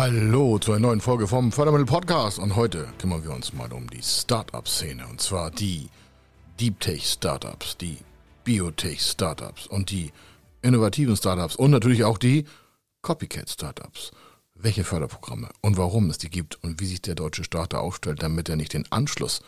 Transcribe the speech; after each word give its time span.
Hallo 0.00 0.58
zu 0.58 0.72
einer 0.72 0.86
neuen 0.86 1.02
Folge 1.02 1.28
vom 1.28 1.52
Fördermittel 1.52 1.84
Podcast 1.84 2.38
und 2.38 2.56
heute 2.56 2.88
kümmern 2.96 3.22
wir 3.22 3.32
uns 3.34 3.52
mal 3.52 3.70
um 3.70 3.90
die 3.90 4.02
Startup-Szene 4.02 5.06
und 5.06 5.20
zwar 5.20 5.50
die 5.50 5.90
Deep 6.58 6.80
Tech 6.80 7.06
Startups, 7.06 7.76
die 7.76 7.98
Biotech 8.42 9.02
Startups 9.02 9.66
und 9.66 9.90
die 9.90 10.10
innovativen 10.62 11.18
Startups 11.18 11.54
und 11.54 11.70
natürlich 11.70 12.02
auch 12.04 12.16
die 12.16 12.46
Copycat 13.02 13.50
Startups. 13.50 14.10
Welche 14.54 14.84
Förderprogramme 14.84 15.50
und 15.60 15.76
warum 15.76 16.08
es 16.08 16.16
die 16.16 16.30
gibt 16.30 16.54
und 16.64 16.80
wie 16.80 16.86
sich 16.86 17.02
der 17.02 17.14
deutsche 17.14 17.44
Staat 17.44 17.74
da 17.74 17.80
aufstellt, 17.80 18.22
damit 18.22 18.48
er 18.48 18.56
nicht 18.56 18.72
den 18.72 18.90
Anschluss 18.90 19.42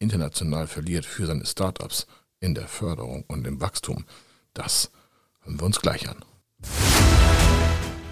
international 0.00 0.66
verliert 0.66 1.06
für 1.06 1.24
seine 1.24 1.46
Startups 1.46 2.06
in 2.40 2.54
der 2.54 2.68
Förderung 2.68 3.24
und 3.26 3.46
im 3.46 3.58
Wachstum. 3.62 4.04
Das 4.52 4.90
hören 5.40 5.58
wir 5.58 5.64
uns 5.64 5.80
gleich 5.80 6.06
an. 6.10 6.22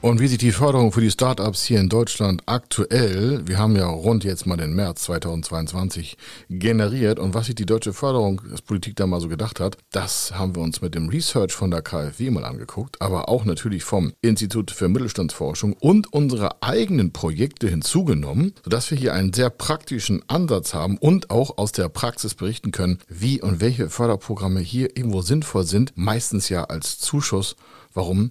Und 0.00 0.20
wie 0.20 0.28
sich 0.28 0.38
die 0.38 0.52
Förderung 0.52 0.92
für 0.92 1.00
die 1.00 1.10
Startups 1.10 1.64
hier 1.64 1.80
in 1.80 1.88
Deutschland 1.88 2.42
aktuell, 2.46 3.42
wir 3.48 3.58
haben 3.58 3.74
ja 3.74 3.88
rund 3.88 4.22
jetzt 4.22 4.46
mal 4.46 4.56
den 4.56 4.72
März 4.72 5.02
2022 5.02 6.16
generiert 6.48 7.18
und 7.18 7.34
was 7.34 7.46
sich 7.46 7.56
die 7.56 7.66
deutsche 7.66 7.92
Förderungspolitik 7.92 8.94
da 8.94 9.08
mal 9.08 9.20
so 9.20 9.28
gedacht 9.28 9.58
hat, 9.58 9.76
das 9.90 10.38
haben 10.38 10.54
wir 10.54 10.62
uns 10.62 10.80
mit 10.80 10.94
dem 10.94 11.08
Research 11.08 11.52
von 11.52 11.72
der 11.72 11.82
KfW 11.82 12.30
mal 12.30 12.44
angeguckt, 12.44 13.02
aber 13.02 13.28
auch 13.28 13.44
natürlich 13.44 13.82
vom 13.82 14.12
Institut 14.22 14.70
für 14.70 14.88
Mittelstandsforschung 14.88 15.72
und 15.72 16.12
unsere 16.12 16.62
eigenen 16.62 17.12
Projekte 17.12 17.66
hinzugenommen, 17.66 18.54
sodass 18.62 18.92
wir 18.92 18.98
hier 18.98 19.14
einen 19.14 19.32
sehr 19.32 19.50
praktischen 19.50 20.22
Ansatz 20.28 20.74
haben 20.74 20.96
und 20.96 21.30
auch 21.30 21.58
aus 21.58 21.72
der 21.72 21.88
Praxis 21.88 22.36
berichten 22.36 22.70
können, 22.70 22.98
wie 23.08 23.42
und 23.42 23.60
welche 23.60 23.90
Förderprogramme 23.90 24.60
hier 24.60 24.96
irgendwo 24.96 25.22
sinnvoll 25.22 25.64
sind, 25.64 25.90
meistens 25.96 26.48
ja 26.50 26.62
als 26.62 27.00
Zuschuss. 27.00 27.56
Warum? 27.94 28.30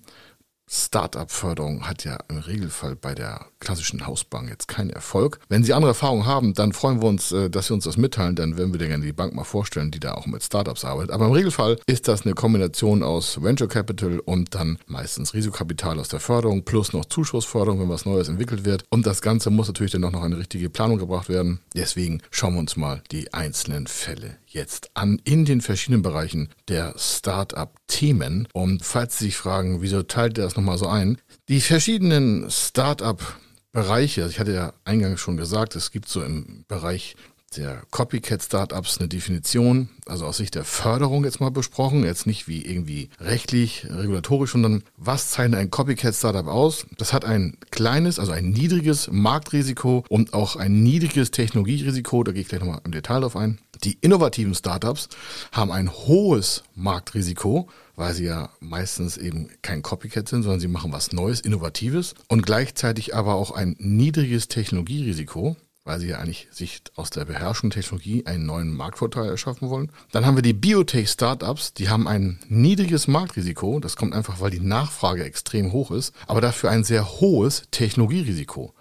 Startup-Förderung 0.70 1.88
hat 1.88 2.04
ja 2.04 2.18
im 2.28 2.38
Regelfall 2.38 2.96
bei 2.96 3.16
der 3.16 3.46
klassischen 3.60 4.06
Hausbank 4.06 4.50
jetzt 4.50 4.68
keinen 4.68 4.90
Erfolg. 4.90 5.40
Wenn 5.48 5.64
Sie 5.64 5.74
andere 5.74 5.92
Erfahrungen 5.92 6.26
haben, 6.26 6.54
dann 6.54 6.74
freuen 6.74 7.02
wir 7.02 7.08
uns, 7.08 7.32
äh, 7.32 7.50
dass 7.50 7.68
Sie 7.68 7.74
uns 7.74 7.86
das 7.86 7.98
mitteilen. 7.98 8.36
Dann 8.36 8.58
werden 8.58 8.74
wir 8.74 8.80
dir 8.80 8.88
gerne 8.88 9.06
die 9.06 9.14
Bank 9.14 9.34
mal 9.34 9.46
vorstellen, 9.46 9.92
die 9.92 10.00
da 10.00 10.14
auch 10.14 10.26
mit 10.26 10.44
Startups 10.44 10.84
arbeitet. 10.84 11.12
Aber 11.12 11.28
im 11.28 11.32
Regelfall 11.32 11.78
ist 11.86 12.08
das 12.08 12.26
eine 12.26 12.36
Kombination 12.36 13.02
aus 13.02 13.42
Venture 13.42 13.70
Capital 13.70 14.20
und 14.20 14.56
dann 14.56 14.78
meistens 14.88 15.34
Risikokapital 15.34 16.00
aus 16.00 16.10
der 16.10 16.20
Förderung 16.20 16.64
plus 16.64 16.92
noch 16.94 17.06
Zuschussförderung, 17.06 17.80
wenn 17.80 17.90
was 17.90 18.06
Neues 18.06 18.28
entwickelt 18.28 18.66
wird. 18.66 18.84
Und 18.90 19.08
das 19.08 19.22
Ganze 19.22 19.50
muss 19.50 19.68
natürlich 19.68 19.94
dann 19.94 20.04
auch 20.04 20.12
noch 20.12 20.24
eine 20.24 20.38
richtige 20.38 20.70
Planung 20.70 20.98
gebracht 20.98 21.30
werden. 21.30 21.60
Deswegen 21.76 22.22
schauen 22.30 22.54
wir 22.54 22.60
uns 22.60 22.76
mal 22.76 23.02
die 23.12 23.34
einzelnen 23.34 23.88
Fälle 23.88 24.38
jetzt 24.48 24.90
an 24.94 25.22
in 25.24 25.46
den 25.46 25.62
verschiedenen 25.62 26.02
Bereichen 26.02 26.50
der 26.68 26.94
Startup-Themen. 26.98 28.48
Und 28.54 28.84
falls 28.84 29.18
Sie 29.18 29.26
sich 29.26 29.38
fragen, 29.38 29.82
wieso 29.82 30.04
teilt 30.04 30.38
er 30.38 30.46
das 30.46 30.56
nochmal 30.56 30.78
so 30.78 30.88
ein? 30.88 31.18
Die 31.50 31.62
verschiedenen 31.62 32.50
Startup-Bereiche, 32.50 34.28
ich 34.30 34.40
hatte 34.40 34.54
ja 34.54 34.74
eingangs 34.86 35.20
schon 35.20 35.38
gesagt, 35.38 35.76
es 35.76 35.92
gibt 35.92 36.10
so 36.10 36.24
im 36.24 36.66
Bereich 36.68 37.16
der 37.56 37.84
Copycat-Startups 37.92 38.98
eine 39.00 39.08
Definition, 39.08 39.90
also 40.06 40.26
aus 40.26 40.38
Sicht 40.38 40.56
der 40.56 40.66
Förderung 40.66 41.24
jetzt 41.24 41.40
mal 41.40 41.50
besprochen, 41.50 42.04
jetzt 42.04 42.28
nicht 42.28 42.48
wie 42.48 42.66
irgendwie 42.66 43.10
rechtlich, 43.20 43.88
regulatorisch, 43.90 44.52
sondern 44.52 44.84
was 44.98 45.30
zeichnet 45.32 45.60
ein 45.60 45.72
Copycat-Startup 45.72 46.48
aus? 46.48 46.86
Das 46.98 47.14
hat 47.14 47.24
ein 47.24 47.58
kleines, 47.72 48.20
also 48.20 48.34
ein 48.34 48.50
niedriges 48.50 49.10
Marktrisiko 49.12 50.04
und 50.10 50.34
auch 50.34 50.56
ein 50.58 50.84
niedriges 50.84 51.32
Technologierisiko, 51.32 52.24
da 52.24 52.32
gehe 52.32 52.42
ich 52.42 52.50
gleich 52.50 52.62
nochmal 52.62 52.82
im 52.84 52.92
Detail 52.92 53.22
drauf 53.22 53.38
ein. 53.38 53.60
Die 53.84 53.98
innovativen 54.02 54.56
Startups 54.56 55.10
haben 55.52 55.72
ein 55.72 55.92
hohes 55.92 56.64
Marktrisiko, 56.76 57.70
weil 57.96 58.14
sie 58.14 58.26
ja 58.26 58.50
meistens 58.60 59.18
eben 59.18 59.50
kein 59.62 59.82
Copycat 59.82 60.30
sind, 60.30 60.44
sondern 60.44 60.60
sie 60.60 60.68
machen 60.68 60.92
was 60.92 61.12
Neues, 61.12 61.42
Innovatives 61.42 62.16
und 62.28 62.46
gleichzeitig 62.46 63.16
aber 63.16 63.36
auch 63.36 63.52
ein 63.52 63.76
niedriges 63.80 64.48
Technologierisiko 64.48 65.56
weil 65.88 66.02
sie 66.02 66.10
ja 66.10 66.18
eigentlich 66.18 66.48
sich 66.52 66.82
aus 66.96 67.10
der 67.10 67.26
beherrschenden 67.26 67.82
Technologie 67.82 68.26
einen 68.26 68.46
neuen 68.46 68.74
Marktvorteil 68.74 69.30
erschaffen 69.30 69.70
wollen. 69.70 69.90
Dann 70.12 70.26
haben 70.26 70.36
wir 70.36 70.42
die 70.42 70.54
Biotech-Startups, 70.54 71.74
die 71.74 71.88
haben 71.90 72.08
ein 72.08 72.40
niedriges 72.50 73.08
Marktrisiko. 73.08 73.80
Das 73.80 73.96
kommt 73.96 74.14
einfach, 74.14 74.42
weil 74.42 74.52
die 74.52 74.60
Nachfrage 74.60 75.24
extrem 75.24 75.72
hoch 75.72 75.92
ist, 75.92 76.14
aber 76.28 76.42
dafür 76.42 76.70
ein 76.72 76.84
sehr 76.84 77.20
hohes 77.22 77.64
Technologierisiko. 77.72 78.74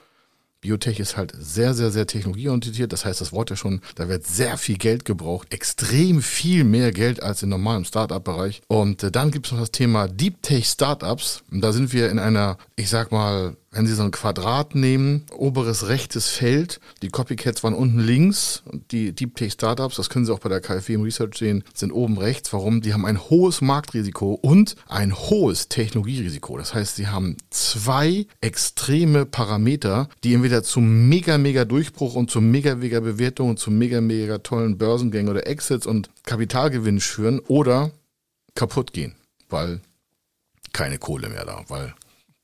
Biotech 0.66 0.98
ist 0.98 1.16
halt 1.16 1.32
sehr, 1.38 1.74
sehr, 1.74 1.92
sehr 1.92 2.08
technologieorientiert. 2.08 2.92
Das 2.92 3.04
heißt, 3.04 3.20
das 3.20 3.32
Wort 3.32 3.50
ja 3.50 3.56
schon, 3.56 3.80
da 3.94 4.08
wird 4.08 4.26
sehr 4.26 4.58
viel 4.58 4.76
Geld 4.76 5.04
gebraucht. 5.04 5.52
Extrem 5.52 6.20
viel 6.22 6.64
mehr 6.64 6.90
Geld 6.90 7.22
als 7.22 7.44
in 7.44 7.50
normalem 7.50 7.84
Startup-Bereich. 7.84 8.62
Und 8.66 9.04
äh, 9.04 9.12
dann 9.12 9.30
gibt 9.30 9.46
es 9.46 9.52
noch 9.52 9.60
das 9.60 9.70
Thema 9.70 10.08
Deep 10.08 10.42
Tech 10.42 10.66
Startups. 10.66 11.44
Da 11.52 11.72
sind 11.72 11.92
wir 11.92 12.10
in 12.10 12.18
einer, 12.18 12.58
ich 12.74 12.88
sag 12.90 13.12
mal, 13.12 13.56
wenn 13.76 13.86
Sie 13.86 13.94
so 13.94 14.02
ein 14.02 14.10
Quadrat 14.10 14.74
nehmen, 14.74 15.26
oberes 15.36 15.88
rechtes 15.88 16.28
Feld, 16.28 16.80
die 17.02 17.10
Copycats 17.10 17.62
waren 17.62 17.74
unten 17.74 18.00
links 18.00 18.62
und 18.64 18.90
die 18.90 19.12
Deep 19.12 19.36
Tech 19.36 19.52
Startups, 19.52 19.96
das 19.96 20.08
können 20.08 20.24
Sie 20.24 20.32
auch 20.32 20.38
bei 20.38 20.48
der 20.48 20.62
KfW 20.62 20.94
im 20.94 21.02
Research 21.02 21.36
sehen, 21.36 21.62
sind 21.74 21.92
oben 21.92 22.16
rechts. 22.16 22.52
Warum? 22.54 22.80
Die 22.80 22.94
haben 22.94 23.04
ein 23.04 23.20
hohes 23.28 23.60
Marktrisiko 23.60 24.32
und 24.32 24.76
ein 24.88 25.14
hohes 25.14 25.68
Technologierisiko. 25.68 26.56
Das 26.56 26.72
heißt, 26.72 26.96
sie 26.96 27.08
haben 27.08 27.36
zwei 27.50 28.26
extreme 28.40 29.26
Parameter, 29.26 30.08
die 30.24 30.32
entweder 30.32 30.62
zum 30.62 31.10
mega, 31.10 31.36
mega 31.36 31.66
Durchbruch 31.66 32.14
und 32.14 32.30
zum 32.30 32.50
mega, 32.50 32.76
mega 32.76 33.00
Bewertung 33.00 33.50
und 33.50 33.58
zum 33.58 33.76
mega, 33.76 34.00
mega 34.00 34.38
tollen 34.38 34.78
Börsengängen 34.78 35.28
oder 35.28 35.46
Exits 35.46 35.86
und 35.86 36.08
Kapitalgewinn 36.24 37.00
führen 37.00 37.40
oder 37.40 37.90
kaputt 38.54 38.94
gehen, 38.94 39.14
weil 39.50 39.80
keine 40.72 40.98
Kohle 40.98 41.28
mehr 41.28 41.44
da, 41.44 41.62
weil 41.68 41.94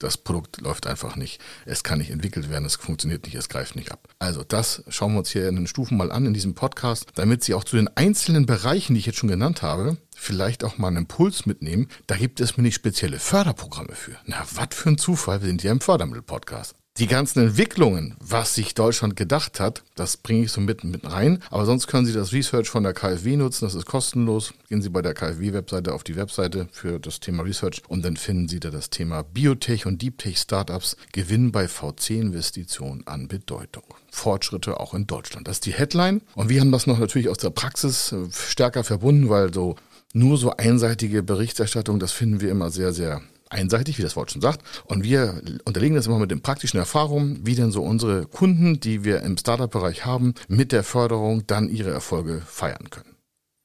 das 0.03 0.17
Produkt 0.17 0.61
läuft 0.61 0.87
einfach 0.87 1.17
nicht. 1.17 1.41
Es 1.65 1.85
kann 1.85 1.99
nicht 1.99 2.11
entwickelt 2.11 2.51
werden, 2.51 2.65
es 2.65 2.77
funktioniert 2.77 3.25
nicht, 3.25 3.35
es 3.35 3.49
greift 3.49 3.77
nicht 3.77 3.93
ab. 3.93 4.09
Also 4.19 4.43
das 4.43 4.83
schauen 4.89 5.13
wir 5.13 5.21
uns 5.21 5.31
hier 5.31 5.49
in 5.49 5.57
den 5.57 5.67
Stufen 5.67 5.97
mal 5.97 6.13
an 6.13 6.27
in 6.27 6.35
diesem 6.35 6.55
Podcast, 6.55 7.07
damit 7.15 7.45
Sie 7.45 7.55
auch 7.55 7.65
zu 7.65 7.77
den 7.77 7.89
einzelnen 7.97 8.47
Bereichen, 8.47 8.95
die 8.95 9.01
ich 9.01 9.07
jetzt 9.07 9.19
schon 9.19 9.31
genannt 9.31 9.63
habe, 9.63 9.97
vielleicht 10.17 10.65
auch 10.65 10.79
mal 10.79 10.89
einen 10.89 10.99
Impuls 10.99 11.47
mitnehmen. 11.47 11.89
Da 12.07 12.17
gibt 12.17 12.41
es 12.41 12.57
mir 12.57 12.63
nicht 12.63 12.75
spezielle 12.75 13.19
Förderprogramme 13.19 13.95
für. 13.95 14.17
Na, 14.27 14.45
was 14.53 14.69
für 14.73 14.91
ein 14.91 14.99
Zufall, 14.99 15.41
wir 15.41 15.49
sind 15.49 15.63
hier 15.63 15.71
im 15.71 15.81
Fördermittel-Podcast 15.81 16.82
die 16.99 17.07
ganzen 17.07 17.47
Entwicklungen, 17.47 18.17
was 18.21 18.55
sich 18.55 18.75
Deutschland 18.75 19.17
gedacht 19.17 19.61
hat, 19.61 19.83
das 19.95 20.19
bringe 20.19 20.45
ich 20.45 20.53
so 20.53 20.61
mit, 20.61 20.85
mit 20.85 21.11
rein. 21.11 21.43
Aber 21.51 21.65
sonst 21.65 21.87
können 21.87 22.05
Sie 22.05 22.13
das 22.13 22.33
Research 22.33 22.69
von 22.69 22.83
der 22.83 22.93
KfW 22.93 23.37
nutzen, 23.37 23.65
das 23.65 23.75
ist 23.75 23.87
kostenlos. 23.87 24.53
Gehen 24.69 24.83
Sie 24.83 24.91
bei 24.91 25.01
der 25.01 25.15
KfW-Webseite 25.15 25.95
auf 25.95 26.05
die 26.05 26.17
Webseite 26.17 26.69
für 26.71 27.01
das 27.01 27.21
Thema 27.21 27.45
Research 27.45 27.83
und 27.89 28.05
dann 28.05 28.19
finden 28.19 28.47
Sie 28.49 28.61
da 28.61 28.71
das 28.71 28.91
Thema 28.91 29.23
Biotech 29.23 29.87
und 29.87 30.03
Deep 30.03 30.19
Tech 30.19 30.39
Startups 30.39 30.97
gewinnen 31.13 31.51
bei 31.51 31.67
VC-Investitionen 31.67 33.07
an 33.07 33.27
Bedeutung. 33.27 33.85
Fortschritte 34.11 34.79
auch 34.79 34.93
in 34.93 35.07
Deutschland. 35.07 35.49
Das 35.49 35.57
ist 35.57 35.67
die 35.67 35.73
Headline. 35.73 36.21
Und 36.35 36.51
wir 36.51 36.61
haben 36.61 36.73
das 36.73 36.87
noch 36.87 36.99
natürlich 36.99 37.31
aus 37.31 37.39
der 37.39 37.51
Praxis 37.51 38.13
äh, 38.13 38.29
stärker 38.31 38.85
verbunden, 38.85 39.31
weil 39.31 39.53
so 39.55 39.77
nur 40.13 40.37
so 40.37 40.51
einseitige 40.51 41.23
Berichterstattung, 41.23 41.99
das 41.99 42.13
finden 42.13 42.43
wir 42.43 42.51
immer 42.51 42.71
sehr, 42.71 42.93
sehr 42.93 43.23
einseitig, 43.53 43.99
wie 43.99 44.03
das 44.03 44.17
Wort 44.17 44.33
schon 44.33 44.43
sagt. 44.43 44.63
Und 44.85 45.05
wir 45.05 45.41
unterlegen 45.65 45.97
das 45.97 46.07
immer 46.07 46.19
mit 46.19 46.31
den 46.31 46.43
praktischen 46.43 46.79
Erfahrungen, 46.79 47.41
wie 47.45 47.55
denn 47.55 47.71
so 47.71 47.83
unsere 47.83 48.27
Kunden, 48.27 48.81
die 48.81 49.05
wir 49.05 49.23
im 49.23 49.37
Startup-Bereich 49.37 50.05
haben, 50.05 50.35
mit 50.49 50.73
der 50.73 50.83
Förderung 50.83 51.47
dann 51.47 51.69
ihre 51.69 51.91
Erfolge 51.91 52.43
feiern 52.47 52.91
können. 52.91 53.13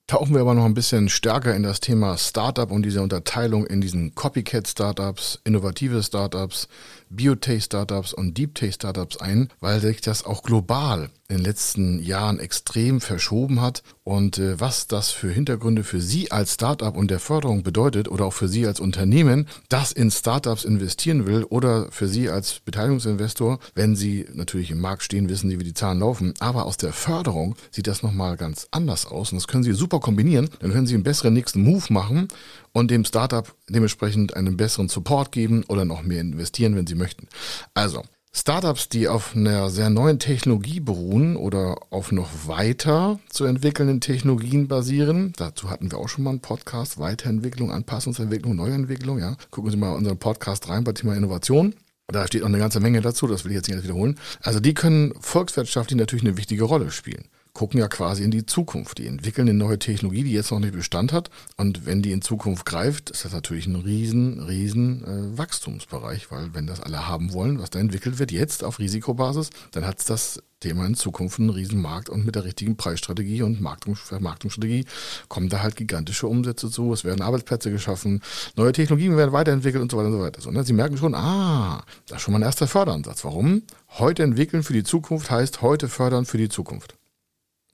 Tauchen 0.10 0.34
wir 0.34 0.40
aber 0.40 0.54
noch 0.54 0.64
ein 0.64 0.74
bisschen 0.74 1.10
stärker 1.10 1.54
in 1.54 1.64
das 1.64 1.82
Thema 1.82 2.18
Startup 2.18 2.72
und 2.72 2.84
diese 2.84 3.02
Unterteilung 3.02 3.66
in 3.66 3.82
diesen 3.82 4.16
Copycat-Startups, 4.16 5.42
innovative 5.44 6.02
Startups, 6.02 6.70
Biotech-Startups 7.10 8.14
und 8.14 8.38
Deep-Tech-Startups 8.38 9.18
ein, 9.18 9.50
weil 9.60 9.80
sich 9.80 10.02
das 10.02 10.26
auch 10.26 10.44
global 10.44 11.10
in 11.30 11.38
den 11.38 11.46
letzten 11.46 12.00
Jahren 12.00 12.40
extrem 12.40 13.02
verschoben 13.02 13.62
hat. 13.62 13.84
Und 14.04 14.38
äh, 14.38 14.60
was 14.60 14.88
das 14.88 15.12
für 15.12 15.30
Hintergründe 15.30 15.84
für 15.84 16.00
Sie 16.00 16.32
als 16.32 16.54
Startup 16.54 16.96
und 16.96 17.12
der 17.12 17.20
Förderung 17.20 17.64
bedeutet 17.64 18.08
oder 18.08 18.26
auch 18.26 18.34
für 18.34 18.48
Sie 18.48 18.66
als 18.66 18.80
Unternehmen, 18.80 19.48
das 19.68 19.92
in 19.92 20.10
Startups 20.10 20.64
investieren 20.64 21.26
will 21.26 21.44
oder 21.44 21.92
für 21.92 22.08
Sie 22.08 22.30
als 22.30 22.62
Beteiligungsinvestor, 22.62 23.60
wenn 23.76 23.96
Sie 23.96 24.26
natürlich 24.34 24.72
im 24.72 24.80
Markt 24.80 25.04
stehen, 25.04 25.28
wissen 25.28 25.50
Sie, 25.50 25.60
wie 25.60 25.66
die 25.66 25.74
Zahlen 25.74 26.00
laufen, 26.00 26.34
aber 26.40 26.66
aus 26.66 26.78
der 26.78 26.94
Förderung 26.94 27.56
sieht 27.72 27.88
das 27.88 28.04
nochmal 28.04 28.38
ganz 28.38 28.68
anders 28.72 29.06
aus. 29.06 29.32
Und 29.32 29.38
das 29.38 29.48
können 29.48 29.64
Sie 29.64 29.74
super 29.74 30.00
kombinieren, 30.00 30.50
dann 30.60 30.72
können 30.72 30.88
Sie 30.88 30.94
einen 30.94 31.04
besseren 31.04 31.34
nächsten 31.34 31.62
Move 31.62 31.86
machen 31.90 32.30
und 32.78 32.92
dem 32.92 33.06
Startup 33.06 33.56
dementsprechend 33.68 34.36
einen 34.36 34.56
besseren 34.56 34.88
Support 34.88 35.32
geben 35.32 35.64
oder 35.68 35.84
noch 35.84 36.04
mehr 36.04 36.22
investieren, 36.22 36.76
wenn 36.76 36.86
Sie 36.86 36.94
möchten. 36.94 37.28
Also, 37.74 38.04
Startups, 38.32 38.88
die 38.88 39.08
auf 39.08 39.36
einer 39.36 39.72
sehr 39.72 39.90
neuen 39.90 40.20
Technologie 40.20 40.80
beruhen 40.80 41.38
oder 41.38 41.80
auf 41.90 42.12
noch 42.12 42.30
weiter 42.46 43.20
zu 43.30 43.46
entwickelnden 43.46 44.00
Technologien 44.00 44.68
basieren. 44.68 45.34
Dazu 45.38 45.72
hatten 45.72 45.92
wir 45.92 45.98
auch 45.98 46.08
schon 46.08 46.24
mal 46.24 46.30
einen 46.30 46.42
Podcast, 46.42 47.00
Weiterentwicklung, 47.00 47.72
Anpassungsentwicklung, 47.72 48.56
Neuentwicklung. 48.56 49.18
Ja, 49.18 49.38
gucken 49.50 49.72
Sie 49.72 49.78
mal 49.78 49.96
unseren 49.96 50.20
Podcast 50.20 50.70
rein 50.70 50.84
bei 50.84 50.92
Thema 50.92 51.16
Innovation. 51.16 51.74
Da 52.06 52.28
steht 52.28 52.44
auch 52.44 52.48
eine 52.48 52.60
ganze 52.60 52.80
Menge 52.80 53.02
dazu, 53.02 53.26
das 53.26 53.44
will 53.44 53.54
ich 53.54 53.56
jetzt 53.56 53.70
nicht 53.70 53.84
wiederholen. 53.84 54.20
Also 54.44 54.60
die 54.60 54.76
können 54.76 55.16
volkswirtschaftlich 55.20 55.98
natürlich 55.98 56.24
eine 56.24 56.38
wichtige 56.38 56.64
Rolle 56.64 56.92
spielen 56.92 57.28
gucken 57.58 57.80
ja 57.80 57.88
quasi 57.88 58.24
in 58.24 58.30
die 58.30 58.46
Zukunft. 58.46 59.00
Die 59.00 59.08
entwickeln 59.08 59.50
eine 59.50 59.58
neue 59.58 59.80
Technologie, 59.80 60.24
die 60.24 60.32
jetzt 60.32 60.52
noch 60.52 60.60
nicht 60.60 60.74
Bestand 60.74 61.12
hat. 61.12 61.32
Und 61.58 61.88
wenn 61.88 62.04
die 62.04 62.12
in 62.12 62.22
Zukunft 62.22 62.68
greift, 62.68 63.10
ist 63.10 63.26
das 63.26 63.34
natürlich 63.34 63.66
ein 63.66 63.76
riesen, 63.76 64.44
riesen 64.44 65.04
äh, 65.04 65.38
Wachstumsbereich, 65.40 66.30
weil 66.30 66.54
wenn 66.54 66.68
das 66.68 66.82
alle 66.82 67.08
haben 67.08 67.34
wollen, 67.34 67.60
was 67.60 67.72
da 67.72 67.80
entwickelt 67.80 68.20
wird, 68.20 68.32
jetzt 68.32 68.64
auf 68.64 68.78
Risikobasis, 68.78 69.50
dann 69.72 69.88
hat 69.88 69.98
es 69.98 70.06
das 70.06 70.44
Thema 70.60 70.86
in 70.86 70.94
Zukunft 70.94 71.40
einen 71.40 71.50
riesen 71.50 71.82
Markt 71.82 72.10
und 72.10 72.28
mit 72.28 72.36
der 72.36 72.44
richtigen 72.44 72.78
Preisstrategie 72.78 73.42
und 73.42 73.58
Vermarktungsstrategie 73.96 74.86
kommen 75.28 75.50
da 75.50 75.64
halt 75.64 75.76
gigantische 75.76 76.28
Umsätze 76.28 76.70
zu. 76.70 76.94
Es 76.94 77.04
werden 77.04 77.24
Arbeitsplätze 77.24 77.72
geschaffen, 77.72 78.22
neue 78.56 78.72
Technologien 78.72 79.18
werden 79.18 79.32
weiterentwickelt 79.32 79.82
und 79.82 79.90
so 79.90 79.98
weiter 79.98 80.10
und 80.10 80.14
so 80.14 80.22
weiter. 80.22 80.42
So, 80.42 80.52
ne? 80.52 80.64
Sie 80.64 80.74
merken 80.74 80.98
schon, 80.98 81.16
ah, 81.16 81.84
das 82.08 82.18
ist 82.18 82.22
schon 82.22 82.34
mal 82.34 82.40
ein 82.40 82.44
erster 82.44 82.68
Förderansatz. 82.68 83.26
Warum? 83.26 83.64
Heute 83.98 84.22
entwickeln 84.22 84.62
für 84.62 84.74
die 84.74 84.84
Zukunft 84.84 85.32
heißt 85.32 85.64
heute 85.64 85.88
fördern 85.88 86.26
für 86.26 86.38
die 86.38 86.50
Zukunft 86.50 86.97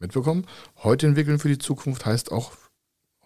mitbekommen. 0.04 0.46
Heute 0.84 1.08
entwickeln 1.08 1.40
für 1.40 1.50
die 1.50 1.58
Zukunft 1.58 2.06
heißt 2.06 2.32
auch 2.32 2.52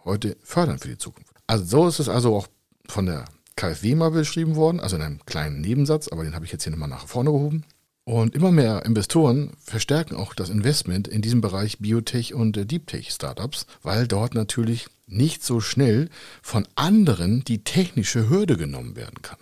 heute 0.06 0.38
fördern 0.42 0.80
für 0.80 0.88
die 0.88 0.98
Zukunft. 0.98 1.34
Also 1.48 1.66
so 1.66 1.88
ist 1.88 2.00
es 2.00 2.10
also 2.10 2.36
auch 2.36 2.48
von 2.88 3.06
der 3.06 3.26
KfW 3.56 3.96
mal 3.96 4.12
beschrieben 4.12 4.56
worden, 4.56 4.80
also 4.80 4.96
in 4.96 5.02
einem 5.02 5.26
kleinen 5.26 5.62
Nebensatz, 5.62 6.08
aber 6.08 6.24
den 6.24 6.36
habe 6.36 6.46
ich 6.46 6.52
jetzt 6.52 6.64
hier 6.64 6.72
nochmal 6.72 6.90
nach 6.90 7.08
vorne 7.08 7.32
gehoben. 7.32 7.66
Und 8.06 8.36
immer 8.36 8.52
mehr 8.52 8.86
Investoren 8.86 9.52
verstärken 9.60 10.16
auch 10.16 10.34
das 10.34 10.50
Investment 10.50 11.10
in 11.10 11.22
diesem 11.22 11.42
Bereich 11.42 11.80
Biotech 11.80 12.34
und 12.34 12.72
Deep 12.72 12.88
Tech 12.88 13.12
Startups, 13.12 13.66
weil 13.84 14.08
dort 14.08 14.34
natürlich 14.34 14.88
nicht 15.08 15.44
so 15.44 15.60
schnell 15.60 16.10
von 16.42 16.66
anderen 16.76 17.44
die 17.44 17.66
technische 17.66 18.30
Hürde 18.30 18.56
genommen 18.56 18.96
werden 18.96 19.22
kann. 19.22 19.40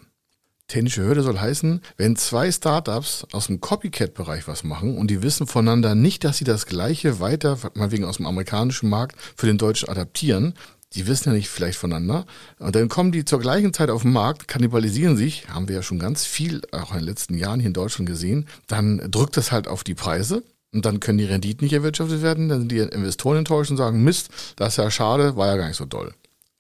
Technische 0.68 1.04
Hürde 1.04 1.22
soll 1.22 1.40
heißen, 1.40 1.82
wenn 1.98 2.16
zwei 2.16 2.52
Startups 2.52 3.28
aus 3.32 3.48
dem 3.48 3.62
Copycat-Bereich 3.62 4.48
was 4.48 4.64
machen 4.64 4.98
und 4.98 5.12
die 5.12 5.22
wissen 5.22 5.46
voneinander 5.46 5.94
nicht, 5.94 6.24
dass 6.24 6.38
sie 6.38 6.44
das 6.44 6.66
gleiche 6.66 7.20
weiter, 7.20 7.58
mal 7.76 7.92
wegen 7.92 8.06
aus 8.06 8.18
dem 8.18 8.26
amerikanischen 8.26 8.90
Markt, 8.90 9.16
für 9.36 9.46
den 9.46 9.60
deutschen 9.60 9.90
adaptieren, 9.90 10.56
die 10.94 11.08
wissen 11.08 11.30
ja 11.30 11.36
nicht 11.36 11.50
vielleicht 11.50 11.78
voneinander. 11.78 12.26
Und 12.58 12.76
dann 12.76 12.90
kommen 12.90 13.12
die 13.12 13.26
zur 13.26 13.40
gleichen 13.40 13.74
Zeit 13.74 13.90
auf 13.90 14.04
den 14.04 14.14
Markt, 14.14 14.48
kannibalisieren 14.48 15.18
sich, 15.18 15.48
haben 15.50 15.68
wir 15.68 15.76
ja 15.76 15.84
schon 15.84 16.00
ganz 16.00 16.26
viel 16.26 16.62
auch 16.72 16.92
in 16.92 17.00
den 17.00 17.06
letzten 17.06 17.38
Jahren 17.38 17.60
hier 17.60 17.68
in 17.68 17.74
Deutschland 17.74 18.08
gesehen. 18.08 18.48
Dann 18.68 19.12
drückt 19.12 19.38
das 19.38 19.52
halt 19.52 19.68
auf 19.68 19.84
die 19.84 19.96
Preise. 19.96 20.44
Und 20.74 20.86
dann 20.86 21.00
können 21.00 21.18
die 21.18 21.26
Renditen 21.26 21.64
nicht 21.64 21.74
erwirtschaftet 21.74 22.22
werden. 22.22 22.50
Dann 22.50 22.60
sind 22.60 22.72
die 22.72 22.80
Investoren 22.80 23.38
enttäuscht 23.38 23.72
und 23.72 23.78
sagen, 23.78 24.04
Mist, 24.04 24.30
das 24.58 24.74
ist 24.74 24.78
ja 24.78 24.92
schade, 24.92 25.38
war 25.38 25.48
ja 25.48 25.56
gar 25.56 25.68
nicht 25.68 25.78
so 25.78 25.86
doll. 25.86 26.14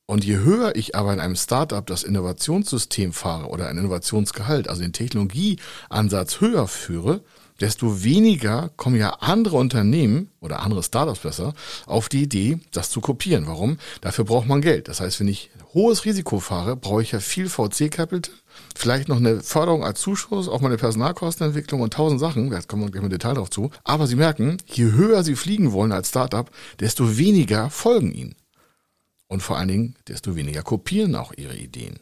Und 0.07 0.23
je 0.23 0.37
höher 0.37 0.75
ich 0.75 0.95
aber 0.95 1.13
in 1.13 1.19
einem 1.19 1.35
Startup 1.35 1.85
das 1.85 2.03
Innovationssystem 2.03 3.11
fahre 3.11 3.47
oder 3.47 3.67
ein 3.67 3.77
Innovationsgehalt, 3.77 4.67
also 4.67 4.81
den 4.81 4.93
Technologieansatz 4.93 6.41
höher 6.41 6.67
führe, 6.67 7.21
desto 7.59 8.03
weniger 8.03 8.69
kommen 8.75 8.97
ja 8.97 9.11
andere 9.21 9.57
Unternehmen 9.57 10.29
oder 10.41 10.59
andere 10.59 10.83
Startups 10.83 11.19
besser 11.19 11.53
auf 11.85 12.09
die 12.09 12.23
Idee, 12.23 12.59
das 12.71 12.89
zu 12.89 13.01
kopieren. 13.01 13.47
Warum? 13.47 13.77
Dafür 14.01 14.25
braucht 14.25 14.47
man 14.47 14.61
Geld. 14.61 14.87
Das 14.89 14.99
heißt, 14.99 15.19
wenn 15.19 15.27
ich 15.27 15.49
hohes 15.73 16.05
Risiko 16.05 16.39
fahre, 16.39 16.75
brauche 16.75 17.01
ich 17.01 17.11
ja 17.11 17.19
viel 17.19 17.49
VC-Kapital, 17.49 18.33
vielleicht 18.75 19.07
noch 19.07 19.17
eine 19.17 19.41
Förderung 19.41 19.83
als 19.83 20.01
Zuschuss, 20.01 20.47
auch 20.47 20.61
mal 20.61 20.67
eine 20.67 20.77
Personalkostenentwicklung 20.77 21.81
und 21.81 21.93
tausend 21.93 22.19
Sachen. 22.19 22.49
Da 22.49 22.61
kommen 22.61 22.83
wir 22.83 22.91
gleich 22.91 23.03
im 23.03 23.09
Detail 23.09 23.35
drauf 23.35 23.49
zu. 23.49 23.71
Aber 23.83 24.05
Sie 24.05 24.15
merken, 24.15 24.57
je 24.67 24.91
höher 24.91 25.23
Sie 25.23 25.35
fliegen 25.35 25.71
wollen 25.71 25.91
als 25.91 26.09
Startup, 26.09 26.49
desto 26.79 27.17
weniger 27.17 27.69
folgen 27.69 28.11
Ihnen. 28.11 28.35
Und 29.27 29.41
vor 29.41 29.57
allen 29.57 29.67
Dingen, 29.67 29.95
desto 30.07 30.35
weniger 30.35 30.61
kopieren 30.61 31.15
auch 31.15 31.33
ihre 31.35 31.55
Ideen. 31.55 31.99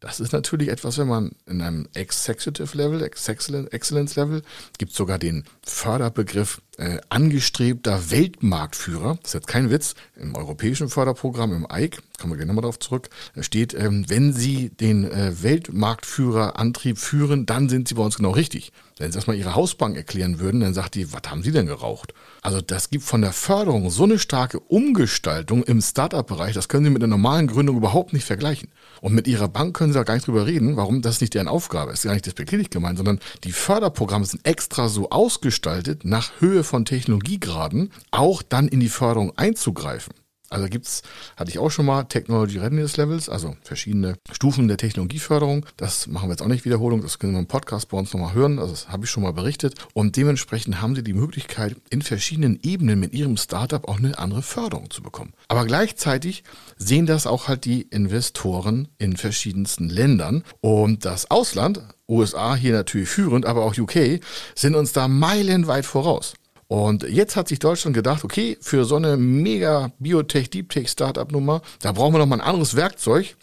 Das 0.00 0.20
ist 0.20 0.32
natürlich 0.32 0.68
etwas, 0.68 0.96
wenn 0.98 1.08
man 1.08 1.32
in 1.46 1.60
einem 1.60 1.88
Executive 1.94 2.76
Level, 2.76 3.02
Excellence 3.02 4.16
Level, 4.16 4.42
gibt 4.78 4.92
sogar 4.92 5.18
den 5.18 5.44
Förderbegriff 5.64 6.62
äh, 6.78 6.98
angestrebter 7.08 8.10
Weltmarktführer. 8.10 9.18
Das 9.20 9.30
ist 9.30 9.34
jetzt 9.34 9.46
kein 9.48 9.70
Witz. 9.70 9.94
Im 10.16 10.34
europäischen 10.34 10.88
Förderprogramm, 10.88 11.52
im 11.52 11.66
EIC, 11.68 11.98
kommen 12.18 12.32
wir 12.32 12.36
gleich 12.36 12.46
nochmal 12.46 12.62
darauf 12.62 12.78
zurück, 12.78 13.10
steht, 13.40 13.74
ähm, 13.74 14.04
wenn 14.08 14.32
Sie 14.32 14.70
den 14.70 15.04
äh, 15.04 15.42
Weltmarktführerantrieb 15.42 16.98
führen, 16.98 17.46
dann 17.46 17.68
sind 17.68 17.88
Sie 17.88 17.94
bei 17.94 18.02
uns 18.02 18.16
genau 18.16 18.30
richtig. 18.30 18.72
Wenn 18.98 19.12
Sie 19.12 19.16
das 19.16 19.26
mal 19.28 19.36
Ihre 19.36 19.54
Hausbank 19.54 19.96
erklären 19.96 20.40
würden, 20.40 20.60
dann 20.60 20.74
sagt 20.74 20.96
die, 20.96 21.12
was 21.12 21.22
haben 21.28 21.42
Sie 21.42 21.52
denn 21.52 21.66
geraucht? 21.66 22.14
Also 22.42 22.60
das 22.60 22.90
gibt 22.90 23.04
von 23.04 23.22
der 23.22 23.32
Förderung 23.32 23.90
so 23.90 24.04
eine 24.04 24.18
starke 24.18 24.58
Umgestaltung 24.58 25.62
im 25.62 25.80
Startup-Bereich, 25.80 26.54
das 26.54 26.68
können 26.68 26.84
Sie 26.84 26.90
mit 26.90 27.02
einer 27.02 27.10
normalen 27.10 27.46
Gründung 27.46 27.76
überhaupt 27.76 28.12
nicht 28.12 28.24
vergleichen. 28.24 28.70
Und 29.00 29.14
mit 29.14 29.28
Ihrer 29.28 29.48
Bank 29.48 29.76
können 29.76 29.92
Sie 29.92 30.00
auch 30.00 30.04
gar 30.04 30.14
nicht 30.14 30.26
drüber 30.26 30.46
reden, 30.46 30.76
warum 30.76 31.02
das 31.02 31.20
nicht 31.20 31.34
deren 31.34 31.48
Aufgabe 31.48 31.92
ist. 31.92 32.02
Gar 32.02 32.14
nicht 32.14 32.26
despektierlich 32.26 32.70
gemeint, 32.70 32.98
sondern 32.98 33.20
die 33.44 33.52
Förderprogramme 33.52 34.24
sind 34.24 34.44
extra 34.44 34.88
so 34.88 35.10
ausgestaltet, 35.10 36.04
nach 36.04 36.32
Höhe 36.40 36.64
von 36.68 36.84
Technologiegraden 36.84 37.90
auch 38.10 38.42
dann 38.42 38.68
in 38.68 38.80
die 38.80 38.88
Förderung 38.88 39.32
einzugreifen. 39.36 40.14
Also 40.50 40.66
gibt's, 40.66 41.02
hatte 41.36 41.50
ich 41.50 41.58
auch 41.58 41.70
schon 41.70 41.84
mal 41.84 42.04
Technology 42.04 42.58
Readiness 42.58 42.96
Levels, 42.96 43.28
also 43.28 43.56
verschiedene 43.62 44.16
Stufen 44.32 44.66
der 44.66 44.78
Technologieförderung. 44.78 45.66
Das 45.76 46.06
machen 46.06 46.28
wir 46.28 46.32
jetzt 46.32 46.42
auch 46.42 46.48
nicht 46.48 46.64
Wiederholung, 46.64 47.02
das 47.02 47.18
können 47.18 47.34
wir 47.34 47.40
im 47.40 47.46
Podcast 47.46 47.90
bei 47.90 47.98
uns 47.98 48.14
nochmal 48.14 48.32
hören. 48.32 48.58
Also 48.58 48.72
das 48.72 48.88
habe 48.88 49.04
ich 49.04 49.10
schon 49.10 49.24
mal 49.24 49.34
berichtet. 49.34 49.74
Und 49.92 50.16
dementsprechend 50.16 50.80
haben 50.80 50.94
Sie 50.94 51.02
die 51.02 51.12
Möglichkeit, 51.12 51.76
in 51.90 52.00
verschiedenen 52.00 52.58
Ebenen 52.62 52.98
mit 52.98 53.12
Ihrem 53.12 53.36
Startup 53.36 53.86
auch 53.86 53.98
eine 53.98 54.18
andere 54.18 54.40
Förderung 54.40 54.88
zu 54.90 55.02
bekommen. 55.02 55.34
Aber 55.48 55.66
gleichzeitig 55.66 56.44
sehen 56.78 57.04
das 57.04 57.26
auch 57.26 57.48
halt 57.48 57.66
die 57.66 57.82
Investoren 57.82 58.88
in 58.96 59.18
verschiedensten 59.18 59.90
Ländern. 59.90 60.44
Und 60.60 61.04
das 61.04 61.30
Ausland, 61.30 61.82
USA 62.08 62.54
hier 62.54 62.72
natürlich 62.72 63.10
führend, 63.10 63.44
aber 63.44 63.64
auch 63.64 63.76
UK, 63.76 64.20
sind 64.54 64.74
uns 64.74 64.92
da 64.92 65.08
meilenweit 65.08 65.84
voraus. 65.84 66.32
Und 66.68 67.02
jetzt 67.04 67.34
hat 67.34 67.48
sich 67.48 67.58
Deutschland 67.58 67.94
gedacht, 67.94 68.24
okay, 68.24 68.58
für 68.60 68.84
so 68.84 68.96
eine 68.96 69.16
mega 69.16 69.90
Biotech, 69.98 70.50
Deep 70.50 70.68
Tech 70.68 70.88
Startup 70.90 71.30
Nummer, 71.32 71.62
da 71.80 71.92
brauchen 71.92 72.14
wir 72.14 72.18
noch 72.18 72.26
mal 72.26 72.36
ein 72.36 72.46
anderes 72.46 72.76
Werkzeug. 72.76 73.36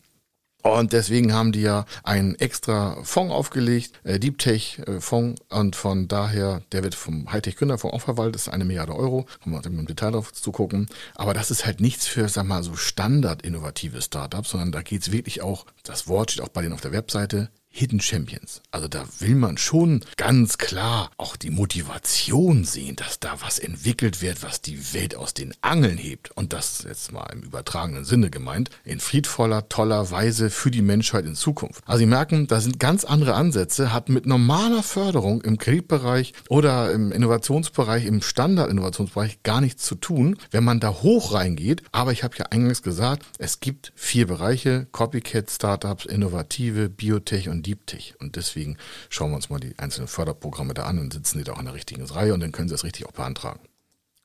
Und 0.61 0.93
deswegen 0.93 1.31
haben 1.31 1.51
die 1.51 1.61
ja 1.61 1.85
einen 2.03 2.33
extra 2.35 2.97
Fonds 3.03 3.31
aufgelegt, 3.31 3.91
äh, 4.03 4.19
Deep 4.19 4.39
Tech 4.39 4.81
Fonds. 4.99 5.39
Und 5.49 5.75
von 5.75 6.07
daher, 6.07 6.63
der 6.71 6.83
wird 6.83 6.95
vom 6.95 7.31
Hightech 7.31 7.55
Gründerfonds 7.55 7.95
auch 7.95 8.01
verwaltet, 8.01 8.35
das 8.35 8.41
ist 8.43 8.53
eine 8.53 8.65
Milliarde 8.65 8.95
Euro. 8.95 9.27
Kommen 9.43 9.55
wir 9.55 9.65
im 9.65 9.85
Detail 9.85 10.11
drauf 10.11 10.33
zu 10.33 10.51
gucken. 10.51 10.87
Aber 11.13 11.35
das 11.35 11.51
ist 11.51 11.67
halt 11.67 11.81
nichts 11.81 12.07
für, 12.07 12.27
sag 12.29 12.45
mal, 12.45 12.63
so 12.63 12.75
standard 12.75 13.43
innovative 13.43 14.01
Startups, 14.01 14.49
sondern 14.49 14.71
da 14.71 14.81
geht's 14.81 15.11
wirklich 15.11 15.43
auch, 15.43 15.67
das 15.83 16.07
Wort 16.07 16.31
steht 16.31 16.43
auch 16.43 16.49
bei 16.49 16.63
denen 16.63 16.73
auf 16.73 16.81
der 16.81 16.91
Webseite, 16.91 17.49
Hidden 17.77 17.99
Champions. 17.99 18.61
Also 18.71 18.87
da 18.87 19.05
will 19.19 19.35
man 19.35 19.57
schon 19.57 19.99
ganz 20.15 20.57
klar 20.57 21.11
auch 21.17 21.35
die 21.35 21.49
Motivation 21.49 22.63
sehen, 22.63 22.95
dass 22.95 23.19
da 23.19 23.35
was 23.41 23.59
entwickelt 23.59 24.21
wird, 24.21 24.43
was 24.43 24.61
die 24.61 24.93
Welt 24.93 25.15
aus 25.15 25.33
den 25.33 25.53
Angeln 25.59 25.97
hebt. 25.97 26.31
Und 26.37 26.53
das 26.53 26.85
jetzt 26.87 27.11
mal 27.11 27.27
im 27.33 27.41
übertragenen 27.41 28.05
Sinne 28.05 28.29
gemeint, 28.29 28.69
in 28.85 29.01
friedvoller, 29.01 29.67
toller 29.67 30.09
Weise 30.09 30.49
für 30.49 30.71
die 30.71 30.81
Menschheit 30.81 31.25
in 31.25 31.35
Zukunft. 31.35 31.83
Also 31.85 31.99
Sie 31.99 32.05
merken, 32.05 32.47
da 32.47 32.61
sind 32.61 32.79
ganz 32.79 33.03
andere 33.03 33.33
Ansätze, 33.33 33.91
hat 33.91 34.07
mit 34.07 34.25
normaler 34.25 34.81
Förderung 34.81 35.41
im 35.41 35.57
Kreditbereich 35.57 36.31
oder 36.47 36.93
im 36.93 37.11
Innovationsbereich, 37.11 38.05
im 38.05 38.21
Standard-Innovationsbereich 38.21 39.43
gar 39.43 39.59
nichts 39.59 39.83
zu 39.83 39.95
tun, 39.95 40.37
wenn 40.51 40.63
man 40.63 40.79
da 40.79 41.01
hoch 41.01 41.33
reingeht. 41.33 41.83
Aber 41.91 42.13
ich 42.13 42.23
habe 42.23 42.37
ja 42.37 42.45
eingangs 42.45 42.83
gesagt, 42.83 43.25
es 43.37 43.59
gibt 43.59 43.91
vier 43.95 44.27
Bereiche, 44.27 44.87
Copycat-Startups, 44.93 46.05
innovative, 46.05 46.87
Biotech 46.87 47.49
und 47.49 47.64
Tech. 47.73 48.13
Und 48.19 48.35
deswegen 48.35 48.77
schauen 49.09 49.31
wir 49.31 49.37
uns 49.37 49.49
mal 49.49 49.59
die 49.59 49.73
einzelnen 49.79 50.07
Förderprogramme 50.07 50.75
da 50.75 50.83
an 50.83 50.99
und 50.99 51.13
sitzen 51.13 51.39
die 51.39 51.43
da 51.43 51.53
auch 51.53 51.59
in 51.59 51.65
der 51.65 51.73
richtigen 51.73 52.05
Reihe 52.05 52.35
und 52.35 52.41
dann 52.41 52.51
können 52.51 52.67
Sie 52.67 52.75
das 52.75 52.83
richtig 52.83 53.07
auch 53.07 53.13
beantragen. 53.13 53.61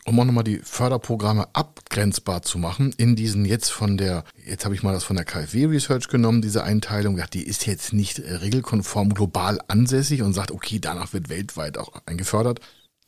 Um 0.06 0.18
auch 0.18 0.24
nochmal 0.24 0.44
die 0.44 0.58
Förderprogramme 0.58 1.48
abgrenzbar 1.54 2.42
zu 2.42 2.58
machen, 2.58 2.92
in 2.96 3.16
diesen 3.16 3.44
jetzt 3.44 3.70
von 3.70 3.96
der, 3.96 4.24
jetzt 4.46 4.64
habe 4.64 4.74
ich 4.74 4.82
mal 4.82 4.92
das 4.92 5.04
von 5.04 5.16
der 5.16 5.26
KfW 5.26 5.66
Research 5.66 6.08
genommen, 6.08 6.42
diese 6.42 6.64
Einteilung, 6.64 7.20
die 7.32 7.42
ist 7.42 7.66
jetzt 7.66 7.92
nicht 7.92 8.18
regelkonform 8.18 9.12
global 9.12 9.58
ansässig 9.68 10.22
und 10.22 10.32
sagt, 10.32 10.52
okay, 10.52 10.78
danach 10.80 11.12
wird 11.12 11.28
weltweit 11.28 11.76
auch 11.78 11.92
eingefördert. 12.06 12.60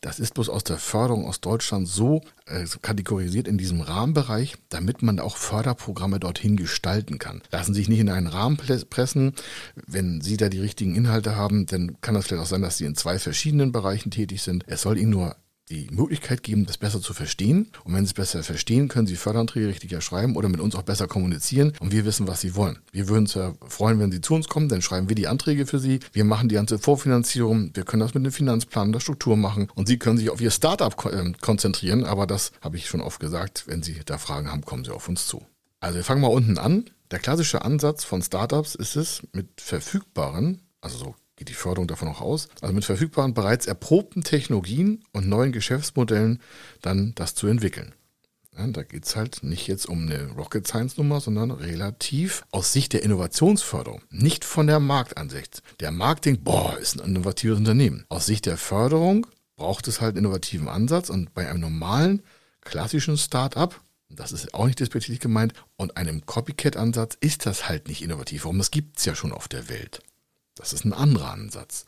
Das 0.02 0.18
ist 0.18 0.34
bloß 0.34 0.48
aus 0.48 0.64
der 0.64 0.78
Förderung 0.78 1.26
aus 1.26 1.40
Deutschland 1.40 1.86
so 1.86 2.22
äh, 2.46 2.66
kategorisiert 2.82 3.46
in 3.46 3.56
diesem 3.56 3.80
Rahmenbereich, 3.80 4.56
damit 4.68 5.00
man 5.00 5.20
auch 5.20 5.36
Förderprogramme 5.36 6.18
dorthin 6.18 6.56
gestalten 6.56 7.20
kann. 7.20 7.40
Lassen 7.52 7.72
sich 7.72 7.88
nicht 7.88 8.00
in 8.00 8.10
einen 8.10 8.26
Rahmen 8.26 8.56
pressen. 8.56 9.32
Wenn 9.86 10.20
Sie 10.20 10.36
da 10.36 10.48
die 10.48 10.58
richtigen 10.58 10.96
Inhalte 10.96 11.36
haben, 11.36 11.66
dann 11.66 12.00
kann 12.00 12.14
das 12.14 12.26
vielleicht 12.26 12.42
auch 12.42 12.48
sein, 12.48 12.62
dass 12.62 12.78
Sie 12.78 12.84
in 12.84 12.96
zwei 12.96 13.20
verschiedenen 13.20 13.70
Bereichen 13.70 14.10
tätig 14.10 14.42
sind. 14.42 14.64
Es 14.66 14.82
soll 14.82 14.98
Ihnen 14.98 15.10
nur 15.10 15.36
die 15.72 15.88
Möglichkeit 15.90 16.42
geben, 16.42 16.66
das 16.66 16.78
besser 16.78 17.00
zu 17.00 17.14
verstehen. 17.14 17.70
Und 17.84 17.94
wenn 17.94 18.04
Sie 18.04 18.10
es 18.10 18.14
besser 18.14 18.42
verstehen, 18.42 18.88
können 18.88 19.06
Sie 19.06 19.16
Förderanträge 19.16 19.68
richtiger 19.68 20.00
schreiben 20.00 20.36
oder 20.36 20.48
mit 20.48 20.60
uns 20.60 20.74
auch 20.74 20.82
besser 20.82 21.08
kommunizieren 21.08 21.72
und 21.80 21.92
wir 21.92 22.04
wissen, 22.04 22.28
was 22.28 22.40
Sie 22.40 22.54
wollen. 22.54 22.78
Wir 22.92 23.08
würden 23.08 23.24
uns 23.24 23.34
ja 23.34 23.54
freuen, 23.66 23.98
wenn 23.98 24.12
Sie 24.12 24.20
zu 24.20 24.34
uns 24.34 24.48
kommen, 24.48 24.68
dann 24.68 24.82
schreiben 24.82 25.08
wir 25.08 25.16
die 25.16 25.26
Anträge 25.26 25.66
für 25.66 25.78
Sie. 25.78 26.00
Wir 26.12 26.24
machen 26.24 26.48
die 26.48 26.54
ganze 26.54 26.78
Vorfinanzierung. 26.78 27.70
Wir 27.74 27.84
können 27.84 28.00
das 28.00 28.14
mit 28.14 28.24
dem 28.24 28.32
Finanzplan 28.32 28.92
der 28.92 29.00
Struktur 29.00 29.36
machen 29.36 29.68
und 29.74 29.88
Sie 29.88 29.98
können 29.98 30.18
sich 30.18 30.30
auf 30.30 30.40
Ihr 30.40 30.50
Startup 30.50 30.94
ähm, 31.12 31.34
konzentrieren. 31.40 32.04
Aber 32.04 32.26
das 32.26 32.52
habe 32.60 32.76
ich 32.76 32.86
schon 32.86 33.00
oft 33.00 33.18
gesagt. 33.18 33.64
Wenn 33.66 33.82
Sie 33.82 33.96
da 34.04 34.18
Fragen 34.18 34.52
haben, 34.52 34.62
kommen 34.64 34.84
Sie 34.84 34.92
auf 34.92 35.08
uns 35.08 35.26
zu. 35.26 35.42
Also 35.80 35.96
wir 35.96 36.04
fangen 36.04 36.20
mal 36.20 36.28
unten 36.28 36.58
an. 36.58 36.84
Der 37.10 37.18
klassische 37.18 37.62
Ansatz 37.64 38.04
von 38.04 38.22
Startups 38.22 38.74
ist 38.74 38.96
es, 38.96 39.22
mit 39.32 39.60
verfügbaren, 39.60 40.62
also 40.80 40.96
so 40.96 41.14
geht 41.42 41.48
die 41.48 41.54
Förderung 41.54 41.88
davon 41.88 42.06
auch 42.06 42.20
aus, 42.20 42.48
also 42.60 42.72
mit 42.72 42.84
verfügbaren, 42.84 43.34
bereits 43.34 43.66
erprobten 43.66 44.22
Technologien 44.22 45.02
und 45.10 45.28
neuen 45.28 45.50
Geschäftsmodellen 45.50 46.40
dann 46.82 47.16
das 47.16 47.34
zu 47.34 47.48
entwickeln. 47.48 47.94
Ja, 48.56 48.64
da 48.68 48.84
geht 48.84 49.06
es 49.06 49.16
halt 49.16 49.42
nicht 49.42 49.66
jetzt 49.66 49.86
um 49.86 50.02
eine 50.02 50.30
Rocket 50.36 50.68
Science 50.68 50.98
Nummer, 50.98 51.20
sondern 51.20 51.50
relativ 51.50 52.44
aus 52.52 52.72
Sicht 52.72 52.92
der 52.92 53.02
Innovationsförderung, 53.02 54.02
nicht 54.10 54.44
von 54.44 54.68
der 54.68 54.78
Marktansicht. 54.78 55.64
Der 55.80 55.90
Markt 55.90 56.26
denkt, 56.26 56.44
boah, 56.44 56.78
ist 56.78 57.00
ein 57.00 57.08
innovatives 57.08 57.58
Unternehmen. 57.58 58.04
Aus 58.08 58.26
Sicht 58.26 58.46
der 58.46 58.56
Förderung 58.56 59.26
braucht 59.56 59.88
es 59.88 60.00
halt 60.00 60.10
einen 60.10 60.26
innovativen 60.26 60.68
Ansatz 60.68 61.10
und 61.10 61.34
bei 61.34 61.48
einem 61.48 61.60
normalen, 61.60 62.22
klassischen 62.60 63.18
Start-up, 63.18 63.80
das 64.10 64.30
ist 64.30 64.54
auch 64.54 64.66
nicht 64.66 64.78
despektierlich 64.78 65.18
gemeint, 65.18 65.54
und 65.76 65.96
einem 65.96 66.24
Copycat-Ansatz 66.24 67.16
ist 67.18 67.46
das 67.46 67.68
halt 67.68 67.88
nicht 67.88 68.02
innovativ. 68.02 68.44
Warum? 68.44 68.58
Das 68.58 68.70
gibt 68.70 69.00
es 69.00 69.06
ja 69.06 69.16
schon 69.16 69.32
auf 69.32 69.48
der 69.48 69.68
Welt. 69.68 70.02
Das 70.54 70.72
ist 70.72 70.84
ein 70.84 70.92
anderer 70.92 71.32
Ansatz. 71.32 71.86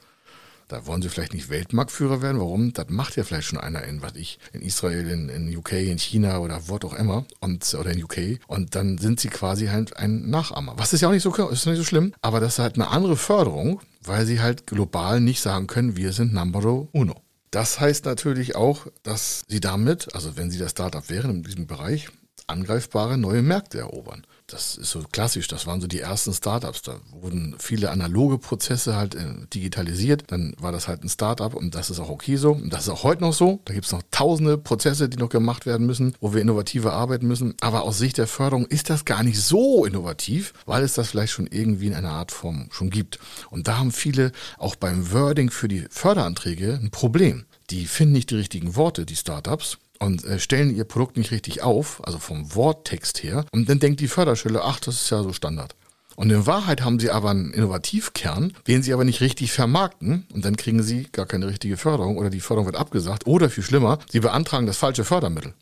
Da 0.68 0.86
wollen 0.86 1.02
sie 1.02 1.10
vielleicht 1.10 1.34
nicht 1.34 1.50
Weltmarktführer 1.50 2.22
werden. 2.22 2.40
Warum? 2.40 2.72
Das 2.72 2.88
macht 2.88 3.16
ja 3.16 3.24
vielleicht 3.24 3.48
schon 3.48 3.58
einer 3.58 3.84
in, 3.84 4.00
was 4.00 4.14
ich, 4.16 4.38
in 4.52 4.62
Israel, 4.62 5.10
in, 5.10 5.28
in 5.28 5.54
UK, 5.54 5.72
in 5.72 5.98
China 5.98 6.38
oder 6.38 6.68
wo 6.68 6.76
auch 6.76 6.94
immer 6.94 7.26
und, 7.40 7.74
oder 7.74 7.90
in 7.90 8.02
UK. 8.02 8.40
Und 8.46 8.74
dann 8.74 8.96
sind 8.96 9.20
sie 9.20 9.28
quasi 9.28 9.66
halt 9.66 9.96
ein 9.96 10.30
Nachahmer. 10.30 10.74
Was 10.78 10.92
ist 10.92 11.02
ja 11.02 11.08
auch 11.08 11.12
nicht 11.12 11.22
so, 11.22 11.34
ist 11.48 11.66
nicht 11.66 11.76
so 11.76 11.84
schlimm. 11.84 12.14
Aber 12.22 12.40
das 12.40 12.54
ist 12.54 12.58
halt 12.60 12.76
eine 12.76 12.88
andere 12.88 13.16
Förderung, 13.16 13.80
weil 14.02 14.24
sie 14.24 14.40
halt 14.40 14.66
global 14.66 15.20
nicht 15.20 15.42
sagen 15.42 15.66
können, 15.66 15.96
wir 15.96 16.12
sind 16.12 16.32
Number 16.32 16.88
Uno. 16.92 17.22
Das 17.50 17.78
heißt 17.78 18.06
natürlich 18.06 18.56
auch, 18.56 18.86
dass 19.02 19.44
sie 19.46 19.60
damit, 19.60 20.14
also 20.14 20.36
wenn 20.36 20.50
sie 20.50 20.58
das 20.58 20.72
Startup 20.72 21.08
wären 21.10 21.30
in 21.30 21.42
diesem 21.42 21.66
Bereich, 21.66 22.08
angreifbare 22.46 23.18
neue 23.18 23.42
Märkte 23.42 23.78
erobern 23.78 24.26
das 24.54 24.76
ist 24.76 24.90
so 24.90 25.02
klassisch, 25.10 25.48
das 25.48 25.66
waren 25.66 25.80
so 25.80 25.88
die 25.88 25.98
ersten 25.98 26.32
Startups. 26.32 26.82
Da 26.82 27.00
wurden 27.10 27.56
viele 27.58 27.90
analoge 27.90 28.38
Prozesse 28.38 28.94
halt 28.94 29.16
äh, 29.16 29.24
digitalisiert. 29.52 30.24
Dann 30.28 30.54
war 30.60 30.70
das 30.70 30.86
halt 30.86 31.02
ein 31.02 31.08
Startup 31.08 31.52
und 31.52 31.74
das 31.74 31.90
ist 31.90 31.98
auch 31.98 32.08
okay 32.08 32.36
so. 32.36 32.52
Und 32.52 32.72
das 32.72 32.84
ist 32.84 32.88
auch 32.88 33.02
heute 33.02 33.22
noch 33.22 33.32
so. 33.32 33.60
Da 33.64 33.74
gibt 33.74 33.86
es 33.86 33.92
noch 33.92 34.02
tausende 34.12 34.56
Prozesse, 34.56 35.08
die 35.08 35.16
noch 35.16 35.28
gemacht 35.28 35.66
werden 35.66 35.86
müssen, 35.86 36.14
wo 36.20 36.34
wir 36.34 36.40
innovativer 36.40 36.92
arbeiten 36.92 37.26
müssen. 37.26 37.54
Aber 37.60 37.82
aus 37.82 37.98
Sicht 37.98 38.16
der 38.16 38.28
Förderung 38.28 38.66
ist 38.66 38.90
das 38.90 39.04
gar 39.04 39.24
nicht 39.24 39.40
so 39.40 39.84
innovativ, 39.84 40.54
weil 40.66 40.84
es 40.84 40.94
das 40.94 41.08
vielleicht 41.08 41.32
schon 41.32 41.48
irgendwie 41.48 41.88
in 41.88 41.94
einer 41.94 42.12
Art 42.12 42.30
Form 42.30 42.68
schon 42.70 42.90
gibt. 42.90 43.18
Und 43.50 43.66
da 43.66 43.78
haben 43.78 43.90
viele 43.90 44.30
auch 44.56 44.76
beim 44.76 45.10
Wording 45.10 45.50
für 45.50 45.66
die 45.66 45.86
Förderanträge 45.90 46.78
ein 46.80 46.92
Problem. 46.92 47.44
Die 47.70 47.86
finden 47.86 48.12
nicht 48.12 48.30
die 48.30 48.36
richtigen 48.36 48.76
Worte, 48.76 49.04
die 49.04 49.16
Startups 49.16 49.78
und 49.98 50.24
äh, 50.24 50.38
stellen 50.38 50.74
ihr 50.74 50.84
Produkt 50.84 51.16
nicht 51.16 51.30
richtig 51.30 51.62
auf, 51.62 52.04
also 52.06 52.18
vom 52.18 52.54
Worttext 52.54 53.22
her. 53.22 53.44
Und 53.52 53.68
dann 53.68 53.78
denkt 53.78 54.00
die 54.00 54.08
Förderstelle, 54.08 54.62
ach, 54.62 54.80
das 54.80 54.96
ist 54.96 55.10
ja 55.10 55.22
so 55.22 55.32
Standard. 55.32 55.74
Und 56.16 56.30
in 56.30 56.46
Wahrheit 56.46 56.82
haben 56.82 57.00
sie 57.00 57.10
aber 57.10 57.30
einen 57.30 57.52
Innovativkern, 57.52 58.52
den 58.66 58.82
sie 58.82 58.92
aber 58.92 59.04
nicht 59.04 59.20
richtig 59.20 59.52
vermarkten 59.52 60.26
und 60.32 60.44
dann 60.44 60.56
kriegen 60.56 60.82
sie 60.82 61.08
gar 61.10 61.26
keine 61.26 61.48
richtige 61.48 61.76
Förderung 61.76 62.18
oder 62.18 62.30
die 62.30 62.40
Förderung 62.40 62.66
wird 62.66 62.76
abgesagt 62.76 63.26
oder 63.26 63.50
viel 63.50 63.64
schlimmer, 63.64 63.98
sie 64.10 64.20
beantragen 64.20 64.66
das 64.66 64.76
falsche 64.76 65.04
Fördermittel. 65.04 65.54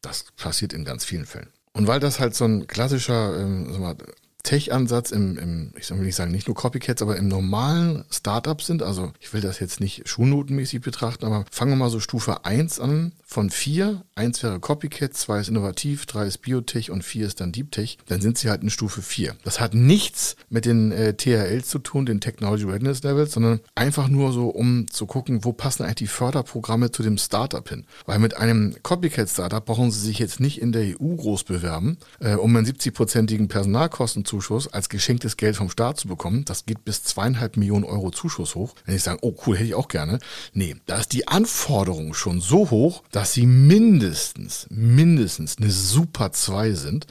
Das 0.00 0.26
passiert 0.36 0.72
in 0.72 0.84
ganz 0.84 1.04
vielen 1.04 1.26
Fällen. 1.26 1.50
Und 1.72 1.86
weil 1.86 2.00
das 2.00 2.20
halt 2.20 2.34
so 2.34 2.44
ein 2.44 2.66
klassischer 2.66 3.38
ähm, 3.38 3.96
Tech-Ansatz 4.42 5.10
im, 5.10 5.36
im, 5.36 5.72
ich 5.78 5.90
will 5.90 5.98
nicht 5.98 6.14
sagen, 6.16 6.30
nicht 6.30 6.46
nur 6.46 6.54
Copycats, 6.54 7.02
aber 7.02 7.16
im 7.16 7.28
normalen 7.28 8.04
Startup 8.10 8.60
sind. 8.62 8.82
Also 8.82 9.12
ich 9.20 9.32
will 9.32 9.40
das 9.40 9.58
jetzt 9.60 9.80
nicht 9.80 10.08
schulnotenmäßig 10.08 10.80
betrachten, 10.80 11.26
aber 11.26 11.44
fangen 11.50 11.72
wir 11.72 11.76
mal 11.76 11.90
so 11.90 12.00
Stufe 12.00 12.44
1 12.44 12.80
an 12.80 13.12
von 13.26 13.50
4. 13.50 14.04
1 14.14 14.42
wäre 14.42 14.60
Copycat, 14.60 15.14
2 15.14 15.40
ist 15.40 15.48
Innovativ, 15.48 16.06
3 16.06 16.26
ist 16.26 16.38
Biotech 16.38 16.90
und 16.90 17.04
4 17.04 17.26
ist 17.26 17.40
dann 17.40 17.52
Deep 17.52 17.72
Tech. 17.72 17.98
Dann 18.06 18.20
sind 18.20 18.38
sie 18.38 18.48
halt 18.48 18.62
in 18.62 18.70
Stufe 18.70 19.02
4. 19.02 19.36
Das 19.44 19.60
hat 19.60 19.74
nichts 19.74 20.36
mit 20.48 20.64
den 20.64 20.92
äh, 20.92 21.14
TRLs 21.14 21.68
zu 21.68 21.78
tun, 21.80 22.06
den 22.06 22.20
Technology 22.20 22.64
Readiness 22.64 23.02
Levels, 23.02 23.32
sondern 23.32 23.60
einfach 23.74 24.08
nur 24.08 24.32
so, 24.32 24.48
um 24.48 24.88
zu 24.88 25.06
gucken, 25.06 25.44
wo 25.44 25.52
passen 25.52 25.82
eigentlich 25.82 25.96
die 25.96 26.06
Förderprogramme 26.06 26.90
zu 26.90 27.02
dem 27.02 27.18
Startup 27.18 27.68
hin. 27.68 27.84
Weil 28.06 28.18
mit 28.20 28.36
einem 28.36 28.76
Copycat-Startup 28.82 29.64
brauchen 29.64 29.90
sie 29.90 30.00
sich 30.00 30.18
jetzt 30.18 30.38
nicht 30.38 30.60
in 30.60 30.72
der 30.72 31.00
EU 31.00 31.16
groß 31.16 31.44
bewerben, 31.44 31.98
äh, 32.20 32.34
um 32.34 32.54
einen 32.54 32.66
70-prozentigen 32.66 33.48
Personalkosten 33.48 34.24
zu 34.28 34.38
Zuschuss 34.38 34.68
als 34.68 34.88
geschenktes 34.88 35.36
Geld 35.36 35.56
vom 35.56 35.70
Staat 35.70 35.98
zu 35.98 36.06
bekommen. 36.06 36.44
Das 36.44 36.64
geht 36.64 36.84
bis 36.84 37.02
zweieinhalb 37.02 37.56
Millionen 37.56 37.84
Euro 37.84 38.10
Zuschuss 38.10 38.54
hoch. 38.54 38.74
Wenn 38.84 38.94
ich 38.94 39.02
sage, 39.02 39.18
oh 39.22 39.34
cool, 39.46 39.56
hätte 39.56 39.68
ich 39.68 39.74
auch 39.74 39.88
gerne. 39.88 40.20
Nee, 40.52 40.76
da 40.86 40.98
ist 40.98 41.12
die 41.12 41.26
Anforderung 41.26 42.14
schon 42.14 42.40
so 42.40 42.70
hoch, 42.70 43.02
dass 43.10 43.32
sie 43.32 43.46
mindestens, 43.46 44.66
mindestens 44.70 45.58
eine 45.58 45.70
Super 45.70 46.32
2 46.32 46.72
sind, 46.72 47.06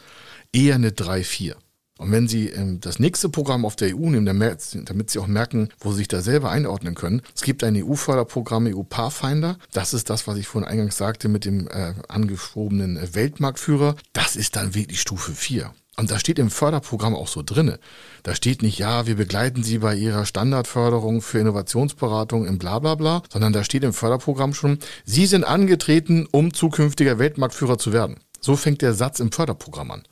eher 0.54 0.76
eine 0.76 0.94
3, 0.94 1.24
4. 1.24 1.58
Und 1.98 2.12
wenn 2.12 2.28
Sie 2.28 2.50
ähm, 2.50 2.80
das 2.80 3.00
nächste 3.00 3.28
Programm 3.28 3.66
auf 3.66 3.76
der 3.76 3.96
EU 3.96 4.12
nehmen, 4.12 4.26
damit 4.28 5.10
Sie 5.10 5.18
auch 5.18 5.26
merken, 5.26 5.70
wo 5.80 5.92
Sie 5.92 5.98
sich 5.98 6.08
da 6.08 6.22
selber 6.22 6.52
einordnen 6.52 6.94
können, 6.94 7.24
es 7.36 7.42
gibt 7.42 7.64
ein 7.64 7.76
EU-Förderprogramm, 7.76 8.68
EU 8.68 8.84
Pathfinder. 8.84 9.58
Das 9.74 9.96
ist 9.96 10.12
das, 10.12 10.28
was 10.28 10.38
ich 10.38 10.48
vorhin 10.48 10.70
eingangs 10.70 10.98
sagte 10.98 11.28
mit 11.28 11.44
dem 11.44 11.68
äh, 11.68 11.96
angeschobenen 12.08 13.16
Weltmarktführer. 13.16 13.96
Das 14.14 14.36
ist 14.36 14.56
dann 14.56 14.76
wirklich 14.76 15.02
Stufe 15.02 15.32
4. 15.32 15.74
Und 16.00 16.12
da 16.12 16.20
steht 16.20 16.38
im 16.38 16.52
Förderprogramm 16.52 17.16
auch 17.16 17.28
so 17.28 17.42
drinne. 17.42 17.80
Da 18.22 18.36
steht 18.36 18.62
nicht, 18.62 18.78
ja, 18.78 19.08
wir 19.08 19.16
begleiten 19.16 19.64
Sie 19.64 19.80
bei 19.80 19.96
Ihrer 19.96 20.28
Standardförderung 20.28 21.22
für 21.22 21.40
Innovationsberatung 21.40 22.46
im 22.46 22.60
Blablabla, 22.60 23.24
sondern 23.34 23.52
da 23.52 23.64
steht 23.64 23.84
im 23.84 23.94
Förderprogramm 23.94 24.54
schon, 24.54 24.78
Sie 25.06 25.26
sind 25.26 25.44
angetreten, 25.44 26.28
um 26.30 26.54
zukünftiger 26.54 27.18
Weltmarktführer 27.18 27.80
zu 27.80 27.94
werden. 27.94 28.18
So 28.40 28.56
fängt 28.56 28.84
der 28.84 28.94
Satz 28.94 29.20
im 29.20 29.32
Förderprogramm 29.32 29.90
an. 29.90 30.04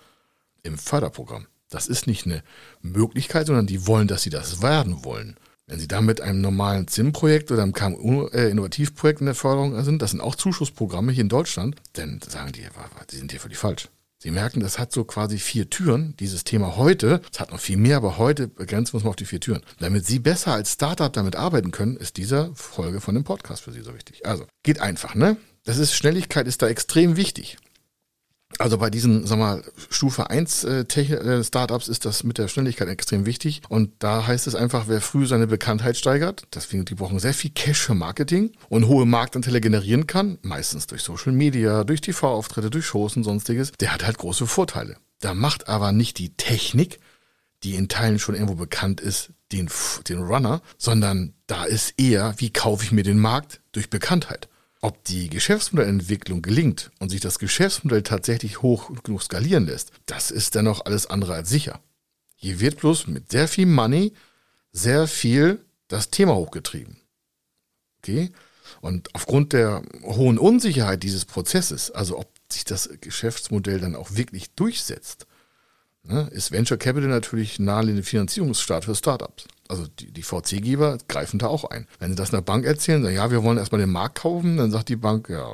Im 0.64 0.80
Förderprogramm. 0.80 1.46
Das 1.70 1.88
ist 1.88 2.08
nicht 2.08 2.26
eine 2.26 2.42
Möglichkeit, 2.82 3.46
sondern 3.46 3.68
die 3.68 3.86
wollen, 3.86 4.08
dass 4.08 4.24
Sie 4.24 4.32
das 4.32 4.64
werden 4.64 5.04
wollen. 5.06 5.36
Wenn 5.68 5.80
Sie 5.80 5.88
da 5.88 6.02
mit 6.02 6.20
einem 6.20 6.42
normalen 6.42 6.88
ZIM-Projekt 6.88 7.52
oder 7.52 7.62
einem 7.62 7.74
KMU-Innovativprojekt 7.74 9.20
äh, 9.20 9.22
in 9.22 9.26
der 9.28 9.36
Förderung 9.36 9.84
sind, 9.84 10.02
das 10.02 10.12
sind 10.12 10.22
auch 10.22 10.36
Zuschussprogramme 10.36 11.12
hier 11.12 11.24
in 11.24 11.30
Deutschland, 11.30 11.76
dann 11.94 12.20
sagen 12.28 12.54
die, 12.54 12.66
die 13.12 13.16
sind 13.18 13.32
hier 13.32 13.40
völlig 13.40 13.60
falsch. 13.60 13.90
Sie 14.26 14.32
merken, 14.32 14.60
das 14.60 14.80
hat 14.80 14.92
so 14.92 15.04
quasi 15.04 15.38
vier 15.38 15.70
Türen, 15.70 16.16
dieses 16.20 16.44
Thema 16.44 16.78
heute. 16.78 17.22
Es 17.32 17.40
hat 17.40 17.52
noch 17.52 17.60
viel 17.60 17.78
mehr, 17.78 17.98
aber 17.98 18.18
heute 18.18 18.48
begrenzt 18.48 18.92
muss 18.92 19.04
man 19.04 19.12
auf 19.12 19.16
die 19.16 19.26
vier 19.26 19.40
Türen. 19.40 19.62
Damit 19.78 20.08
Sie 20.08 20.18
besser 20.18 20.52
als 20.52 20.74
Startup 20.74 21.14
damit 21.14 21.36
arbeiten 21.36 21.70
können, 21.70 21.96
ist 21.96 22.18
diese 22.18 22.50
Folge 22.56 23.02
von 23.02 23.14
dem 23.14 23.24
Podcast 23.24 23.62
für 23.62 23.72
Sie 23.72 23.82
so 23.82 23.94
wichtig. 23.94 24.26
Also, 24.26 24.48
geht 24.64 24.82
einfach, 24.82 25.14
ne? 25.14 25.38
Das 25.64 25.78
ist, 25.78 25.94
Schnelligkeit 25.94 26.48
ist 26.48 26.64
da 26.64 26.68
extrem 26.68 27.18
wichtig. 27.18 27.58
Also 28.60 28.78
bei 28.78 28.90
diesen, 28.90 29.28
sag 29.28 29.38
mal, 29.38 29.64
Stufe 29.90 30.30
1 30.30 30.64
äh, 30.64 30.82
äh, 30.82 31.44
Startups 31.44 31.88
ist 31.88 32.06
das 32.06 32.24
mit 32.24 32.38
der 32.38 32.48
Schnelligkeit 32.48 32.88
extrem 32.88 33.26
wichtig. 33.26 33.62
Und 33.70 33.92
da 34.00 34.26
heißt 34.26 34.48
es 34.48 34.56
einfach, 34.56 34.88
wer 34.88 35.02
früh 35.02 35.26
seine 35.26 35.48
Bekanntheit 35.48 35.98
steigert, 35.98 36.44
deswegen, 36.54 36.86
die 36.86 36.96
brauchen 36.96 37.20
sehr 37.20 37.34
viel 37.34 37.52
Cash 37.52 37.80
für 37.80 37.96
Marketing 37.96 38.52
und 38.70 38.88
hohe 38.88 39.06
Marktanteile 39.06 39.62
generieren 39.62 40.08
kann, 40.08 40.38
meistens 40.42 40.88
durch 40.88 41.02
Social 41.04 41.34
Media, 41.34 41.84
durch 41.84 42.02
TV-Auftritte, 42.02 42.70
durch 42.70 42.86
Shows 42.86 43.18
und 43.18 43.24
sonstiges, 43.24 43.72
der 43.74 43.94
hat 43.94 44.06
halt 44.06 44.18
große 44.18 44.48
Vorteile. 44.48 44.98
Da 45.20 45.34
macht 45.34 45.68
aber 45.68 45.92
nicht 45.92 46.18
die 46.18 46.36
Technik, 46.36 47.00
die 47.64 47.76
in 47.76 47.88
Teilen 47.88 48.20
schon 48.20 48.36
irgendwo 48.36 48.56
bekannt 48.56 49.02
ist, 49.02 49.32
den, 49.52 49.70
den 50.08 50.22
Runner, 50.22 50.62
sondern 50.78 51.34
da 51.48 51.66
ist 51.66 51.94
eher, 51.98 52.36
wie 52.38 52.52
kaufe 52.52 52.84
ich 52.84 52.92
mir 52.92 53.04
den 53.04 53.20
Markt 53.20 53.62
durch 53.72 53.90
Bekanntheit. 53.90 54.50
Ob 54.86 55.04
die 55.06 55.32
Geschäftsmodellentwicklung 55.32 56.44
gelingt 56.44 56.92
und 57.00 57.10
sich 57.10 57.20
das 57.20 57.40
Geschäftsmodell 57.40 58.04
tatsächlich 58.04 58.62
hoch 58.62 58.92
genug 59.02 59.24
skalieren 59.24 59.66
lässt, 59.66 59.92
das 60.06 60.30
ist 60.30 60.54
dennoch 60.54 60.86
alles 60.86 61.08
andere 61.08 61.34
als 61.34 61.50
sicher. 61.50 61.80
Hier 62.36 62.60
wird 62.60 62.78
bloß 62.82 63.08
mit 63.08 63.32
sehr 63.32 63.48
viel 63.48 63.66
Money 63.66 64.14
sehr 64.72 65.08
viel 65.08 65.66
das 65.88 66.12
Thema 66.12 66.36
hochgetrieben. 66.36 66.98
Okay? 67.98 68.32
Und 68.80 69.10
aufgrund 69.16 69.54
der 69.54 69.82
hohen 70.04 70.38
Unsicherheit 70.38 71.02
dieses 71.02 71.26
Prozesses, 71.26 71.90
also 71.90 72.20
ob 72.20 72.30
sich 72.52 72.64
das 72.64 72.88
Geschäftsmodell 73.02 73.80
dann 73.80 73.96
auch 73.96 74.12
wirklich 74.12 74.52
durchsetzt, 74.52 75.26
ne, 76.04 76.30
ist 76.32 76.52
Venture 76.52 76.78
Capital 76.78 77.10
natürlich 77.10 77.58
naheliegende 77.58 78.04
Finanzierungsstart 78.04 78.86
für 78.86 78.94
Startups. 78.94 79.48
Also 79.68 79.88
die, 79.88 80.12
die 80.12 80.24
VC-Geber 80.24 81.00
greifen 81.08 81.40
da 81.40 81.48
auch 81.48 81.66
ein. 81.66 81.88
Wenn 82.00 82.12
sie 82.12 82.16
das 82.16 82.34
einer 82.34 82.42
Bank 82.42 82.66
erzählen, 82.66 83.04
sagen, 83.04 83.16
ja, 83.16 83.32
wir 83.32 83.44
wollen 83.44 83.58
erstmal 83.58 83.82
den 83.82 83.92
Markt 83.92 84.20
kaufen, 84.20 84.58
dann 84.58 84.72
sagt 84.72 84.90
die 84.90 84.96
Bank, 84.96 85.30
ja, 85.30 85.48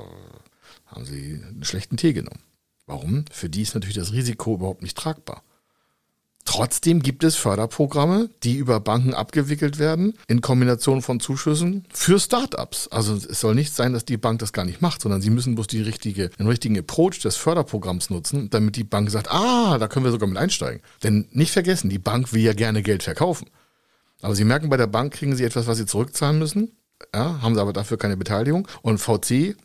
haben 0.87 1.05
sie 1.05 1.41
einen 1.47 1.63
schlechten 1.63 1.97
Tee 1.97 2.13
genommen. 2.13 2.41
Warum? 2.85 3.25
Für 3.31 3.49
die 3.49 3.61
ist 3.61 3.73
natürlich 3.73 3.95
das 3.95 4.11
Risiko 4.11 4.55
überhaupt 4.55 4.81
nicht 4.81 4.97
tragbar. 4.97 5.43
Trotzdem 6.45 7.01
gibt 7.01 7.23
es 7.23 7.35
Förderprogramme, 7.35 8.29
die 8.43 8.55
über 8.55 8.79
Banken 8.79 9.13
abgewickelt 9.13 9.79
werden, 9.79 10.15
in 10.27 10.41
Kombination 10.41 11.01
von 11.01 11.19
Zuschüssen 11.19 11.85
für 11.93 12.19
Startups. 12.19 12.87
Also 12.89 13.15
es 13.15 13.39
soll 13.39 13.55
nicht 13.55 13.73
sein, 13.73 13.93
dass 13.93 14.05
die 14.05 14.17
Bank 14.17 14.39
das 14.39 14.51
gar 14.51 14.65
nicht 14.65 14.81
macht, 14.81 15.01
sondern 15.01 15.21
sie 15.21 15.29
müssen 15.29 15.55
bloß 15.55 15.67
die 15.67 15.81
richtige, 15.81 16.29
den 16.29 16.47
richtigen 16.47 16.77
Approach 16.77 17.19
des 17.19 17.37
Förderprogramms 17.37 18.09
nutzen, 18.09 18.49
damit 18.49 18.75
die 18.75 18.83
Bank 18.83 19.09
sagt, 19.11 19.31
ah, 19.31 19.77
da 19.77 19.87
können 19.87 20.05
wir 20.05 20.11
sogar 20.11 20.27
mit 20.27 20.37
einsteigen. 20.37 20.81
Denn 21.03 21.27
nicht 21.31 21.51
vergessen, 21.51 21.89
die 21.89 21.99
Bank 21.99 22.33
will 22.33 22.41
ja 22.41 22.53
gerne 22.53 22.81
Geld 22.81 23.03
verkaufen. 23.03 23.47
Aber 24.21 24.35
sie 24.35 24.43
merken, 24.43 24.69
bei 24.69 24.77
der 24.77 24.87
Bank 24.87 25.13
kriegen 25.13 25.35
sie 25.35 25.43
etwas, 25.43 25.67
was 25.67 25.77
sie 25.77 25.85
zurückzahlen 25.85 26.39
müssen, 26.39 26.71
ja, 27.13 27.41
haben 27.41 27.55
sie 27.55 27.61
aber 27.61 27.73
dafür 27.73 27.97
keine 27.97 28.17
Beteiligung. 28.17 28.67
Und 28.81 28.99
VC 28.99 29.55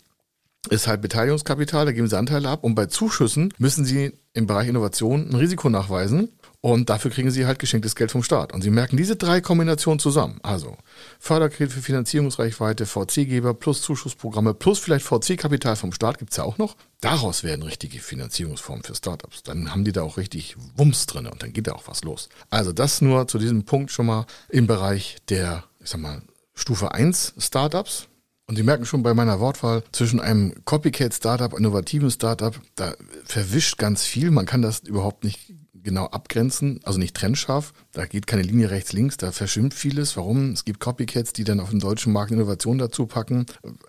ist 0.70 0.86
halt 0.88 1.00
Beteiligungskapital, 1.00 1.86
da 1.86 1.92
geben 1.92 2.08
sie 2.08 2.18
Anteile 2.18 2.48
ab. 2.48 2.64
Und 2.64 2.75
bei 2.75 2.86
Zuschüssen 2.86 3.52
müssen 3.58 3.84
sie 3.84 4.12
im 4.32 4.46
Bereich 4.46 4.68
Innovation 4.68 5.28
ein 5.28 5.34
Risiko 5.34 5.68
nachweisen. 5.68 6.36
Und 6.66 6.90
dafür 6.90 7.12
kriegen 7.12 7.30
sie 7.30 7.46
halt 7.46 7.61
geschenktes 7.61 7.94
Geld 7.94 8.11
vom 8.11 8.25
Staat. 8.25 8.52
Und 8.52 8.61
sie 8.61 8.70
merken 8.70 8.96
diese 8.96 9.14
drei 9.14 9.40
Kombinationen 9.40 10.00
zusammen. 10.00 10.40
Also 10.42 10.76
Förderkredit 11.20 11.73
für 11.73 11.80
Finanzierungsreichweite, 11.80 12.87
VC-Geber 12.87 13.54
plus 13.54 13.82
Zuschussprogramme 13.82 14.52
plus 14.52 14.80
vielleicht 14.80 15.06
VC-Kapital 15.06 15.76
vom 15.76 15.92
Staat 15.92 16.18
gibt 16.18 16.32
es 16.32 16.38
ja 16.38 16.42
auch 16.42 16.58
noch. 16.58 16.75
Daraus 17.00 17.44
werden 17.44 17.62
richtige 17.62 18.00
Finanzierungsformen 18.00 18.82
für 18.82 18.96
Startups. 18.96 19.44
Dann 19.44 19.70
haben 19.70 19.85
die 19.85 19.92
da 19.92 20.02
auch 20.02 20.16
richtig 20.16 20.56
Wumms 20.75 21.06
drin 21.06 21.28
und 21.28 21.40
dann 21.40 21.52
geht 21.52 21.68
da 21.68 21.73
auch 21.73 21.87
was 21.87 22.02
los. 22.02 22.30
Also 22.50 22.73
das 22.73 23.00
nur 23.00 23.28
zu 23.28 23.38
diesem 23.38 23.64
Punkt 23.64 23.92
schon 23.92 24.06
mal 24.06 24.26
im 24.49 24.66
Bereich 24.66 25.18
der, 25.28 25.62
ich 25.78 25.90
sag 25.90 26.00
mal, 26.00 26.20
Stufe 26.52 26.90
1 26.90 27.35
Startups. 27.38 28.08
Und 28.49 28.56
Sie 28.56 28.64
merken 28.64 28.87
schon 28.87 29.04
bei 29.04 29.14
meiner 29.14 29.38
Wortwahl 29.38 29.85
zwischen 29.92 30.18
einem 30.18 30.52
Copycat-Startup, 30.64 31.56
innovativen 31.56 32.11
Startup, 32.11 32.54
da 32.75 32.94
verwischt 33.25 33.78
ganz 33.78 34.04
viel. 34.04 34.32
Man 34.32 34.46
kann 34.46 34.62
das 34.62 34.80
überhaupt 34.80 35.25
nicht 35.25 35.52
genau 35.87 36.07
abgrenzen, 36.07 36.81
also 36.83 36.99
nicht 36.99 37.16
trennscharf. 37.16 37.73
Da 37.93 38.05
geht 38.05 38.26
keine 38.26 38.43
Linie 38.43 38.71
rechts-links, 38.71 39.16
da 39.16 39.33
verschwimmt 39.33 39.73
vieles. 39.73 40.16
Warum? 40.19 40.52
Es 40.52 40.66
gibt 40.66 40.81
Copycats, 40.81 41.33
die 41.33 41.45
dann 41.45 41.61
auf 41.61 41.71
dem 41.71 41.81
deutschen 41.81 42.12
Markt 42.12 42.33
Innovation 42.33 42.76
dazu 42.76 43.07
packen. 43.07 43.47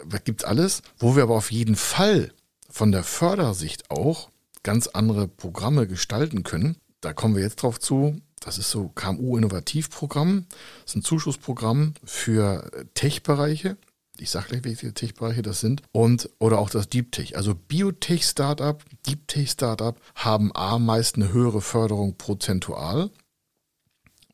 Da 0.07 0.19
gibt's 0.19 0.45
alles. 0.45 0.81
Wo 0.97 1.17
wir 1.17 1.23
aber 1.23 1.35
auf 1.35 1.51
jeden 1.51 1.75
Fall 1.75 2.31
von 2.69 2.93
der 2.93 3.03
Fördersicht 3.03 3.91
auch 3.91 4.29
ganz 4.63 4.87
andere 4.87 5.27
Programme 5.27 5.87
gestalten 5.87 6.43
können. 6.43 6.77
Da 7.01 7.13
kommen 7.13 7.35
wir 7.35 7.43
jetzt 7.43 7.57
drauf 7.57 7.79
zu. 7.79 8.21
Das 8.39 8.57
ist 8.57 8.69
so 8.69 8.89
KMU-Innovativprogramm. 8.89 10.45
Das 10.83 10.91
ist 10.91 10.95
ein 10.95 11.03
Zuschussprogramm 11.03 11.95
für 12.03 12.69
Tech-Bereiche 12.93 13.77
ich 14.19 14.29
sage 14.29 14.47
gleich, 14.49 14.63
welche 14.63 14.93
Tech-Bereiche 14.93 15.41
das 15.41 15.59
sind, 15.59 15.81
und 15.91 16.29
oder 16.39 16.59
auch 16.59 16.69
das 16.69 16.89
Deep 16.89 17.11
Tech. 17.11 17.37
Also 17.37 17.55
Biotech-Startup, 17.55 18.83
Deep 19.05 19.27
Tech-Startup 19.27 19.99
haben 20.15 20.51
A 20.55 20.79
meist 20.79 21.15
eine 21.15 21.31
höhere 21.31 21.61
Förderung 21.61 22.17
prozentual, 22.17 23.09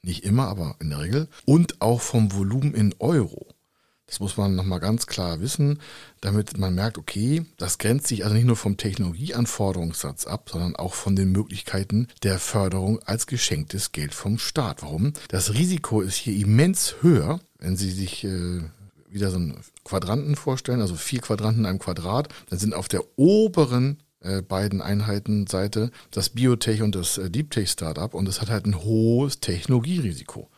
nicht 0.01 0.23
immer, 0.23 0.47
aber 0.47 0.75
in 0.79 0.89
der 0.89 0.99
Regel, 0.99 1.27
und 1.45 1.81
auch 1.81 2.01
vom 2.01 2.33
Volumen 2.33 2.73
in 2.73 2.93
Euro. 2.99 3.47
Das 4.05 4.19
muss 4.19 4.37
man 4.37 4.53
nochmal 4.53 4.79
ganz 4.79 5.07
klar 5.07 5.39
wissen, 5.39 5.79
damit 6.21 6.57
man 6.57 6.75
merkt, 6.75 6.97
okay, 6.97 7.45
das 7.57 7.79
grenzt 7.79 8.07
sich 8.07 8.23
also 8.23 8.35
nicht 8.35 8.45
nur 8.45 8.57
vom 8.57 8.77
Technologieanforderungssatz 8.77 10.27
ab, 10.27 10.49
sondern 10.51 10.75
auch 10.75 10.93
von 10.93 11.15
den 11.15 11.31
Möglichkeiten 11.31 12.07
der 12.21 12.37
Förderung 12.37 13.01
als 13.03 13.25
geschenktes 13.25 13.91
Geld 13.91 14.13
vom 14.13 14.37
Staat. 14.37 14.83
Warum? 14.83 15.13
Das 15.29 15.53
Risiko 15.53 16.01
ist 16.01 16.15
hier 16.15 16.35
immens 16.35 16.97
höher, 17.01 17.39
wenn 17.57 17.75
Sie 17.75 17.89
sich 17.89 18.23
äh, 18.25 18.61
wieder 19.13 19.31
so 19.31 19.37
einen 19.37 19.59
Quadranten 19.83 20.35
vorstellen, 20.35 20.81
also 20.81 20.95
vier 20.95 21.21
Quadranten 21.21 21.61
in 21.61 21.65
einem 21.65 21.79
Quadrat. 21.79 22.29
Dann 22.49 22.59
sind 22.59 22.73
auf 22.73 22.87
der 22.87 23.03
oberen 23.17 23.97
äh, 24.19 24.41
beiden 24.41 24.81
Einheitenseite 24.81 25.91
das 26.11 26.29
Biotech 26.29 26.81
und 26.81 26.95
das 26.95 27.17
äh, 27.17 27.29
Deep 27.29 27.51
Tech 27.51 27.69
Startup 27.69 28.13
und 28.13 28.27
es 28.27 28.41
hat 28.41 28.49
halt 28.49 28.65
ein 28.65 28.83
hohes 28.83 29.39
Technologierisiko. 29.39 30.49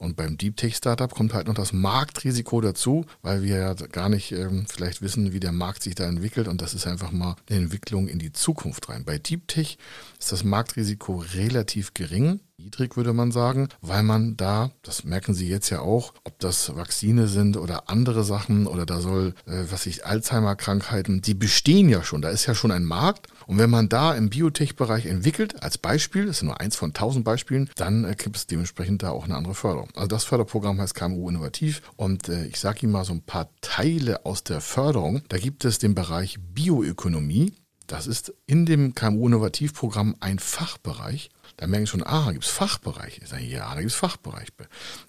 Und 0.00 0.16
beim 0.16 0.36
Deep 0.36 0.56
Tech 0.56 0.76
Startup 0.76 1.12
kommt 1.12 1.34
halt 1.34 1.46
noch 1.46 1.54
das 1.54 1.72
Marktrisiko 1.72 2.60
dazu, 2.60 3.06
weil 3.22 3.42
wir 3.42 3.56
ja 3.56 3.74
gar 3.74 4.08
nicht 4.08 4.32
ähm, 4.32 4.66
vielleicht 4.68 5.02
wissen, 5.02 5.32
wie 5.32 5.40
der 5.40 5.52
Markt 5.52 5.82
sich 5.82 5.94
da 5.94 6.04
entwickelt. 6.04 6.48
Und 6.48 6.60
das 6.62 6.74
ist 6.74 6.86
einfach 6.86 7.12
mal 7.12 7.36
eine 7.48 7.60
Entwicklung 7.60 8.08
in 8.08 8.18
die 8.18 8.32
Zukunft 8.32 8.88
rein. 8.88 9.04
Bei 9.04 9.18
Deep 9.18 9.46
Tech 9.48 9.78
ist 10.18 10.32
das 10.32 10.42
Marktrisiko 10.44 11.24
relativ 11.34 11.94
gering 11.94 12.40
niedrig, 12.64 12.96
würde 12.96 13.12
man 13.12 13.30
sagen, 13.30 13.68
weil 13.82 14.02
man 14.02 14.36
da, 14.36 14.70
das 14.82 15.04
merken 15.04 15.34
Sie 15.34 15.48
jetzt 15.48 15.68
ja 15.68 15.80
auch, 15.80 16.14
ob 16.24 16.38
das 16.38 16.74
Vakzine 16.74 17.28
sind 17.28 17.56
oder 17.56 17.90
andere 17.90 18.24
Sachen 18.24 18.66
oder 18.66 18.86
da 18.86 19.00
soll, 19.00 19.34
äh, 19.46 19.64
was 19.70 19.86
ich, 19.86 20.06
Alzheimer-Krankheiten, 20.06 21.20
die 21.20 21.34
bestehen 21.34 21.88
ja 21.88 22.02
schon, 22.02 22.22
da 22.22 22.30
ist 22.30 22.46
ja 22.46 22.54
schon 22.54 22.70
ein 22.70 22.84
Markt. 22.84 23.26
Und 23.46 23.58
wenn 23.58 23.68
man 23.68 23.90
da 23.90 24.14
im 24.14 24.30
Biotech-Bereich 24.30 25.06
entwickelt, 25.06 25.62
als 25.62 25.76
Beispiel, 25.76 26.26
das 26.26 26.38
ist 26.38 26.42
nur 26.42 26.60
eins 26.60 26.76
von 26.76 26.94
tausend 26.94 27.24
Beispielen, 27.24 27.68
dann 27.76 28.04
äh, 28.04 28.14
gibt 28.16 28.36
es 28.36 28.46
dementsprechend 28.46 29.02
da 29.02 29.10
auch 29.10 29.24
eine 29.24 29.36
andere 29.36 29.54
Förderung. 29.54 29.90
Also 29.94 30.08
das 30.08 30.24
Förderprogramm 30.24 30.80
heißt 30.80 30.94
KMU 30.94 31.28
Innovativ 31.28 31.82
und 31.96 32.28
äh, 32.30 32.46
ich 32.46 32.58
sage 32.58 32.80
Ihnen 32.82 32.92
mal 32.92 33.04
so 33.04 33.12
ein 33.12 33.22
paar 33.22 33.50
Teile 33.60 34.24
aus 34.24 34.42
der 34.42 34.62
Förderung. 34.62 35.22
Da 35.28 35.36
gibt 35.36 35.66
es 35.66 35.78
den 35.78 35.94
Bereich 35.94 36.38
Bioökonomie. 36.40 37.52
Das 37.86 38.06
ist 38.06 38.32
in 38.46 38.64
dem 38.64 38.94
KMU-Innovativprogramm 38.94 40.16
ein 40.20 40.38
Fachbereich. 40.38 41.28
Da 41.56 41.66
merken 41.66 41.86
schon, 41.86 42.02
ah, 42.02 42.26
da 42.26 42.32
gibt 42.32 42.44
es 42.44 42.50
Fachbereiche. 42.50 43.22
Ich 43.22 43.28
sage, 43.28 43.44
ja, 43.44 43.72
da 43.74 43.80
gibt 43.80 43.92
es 43.92 43.96
Fachbereiche. 43.96 44.52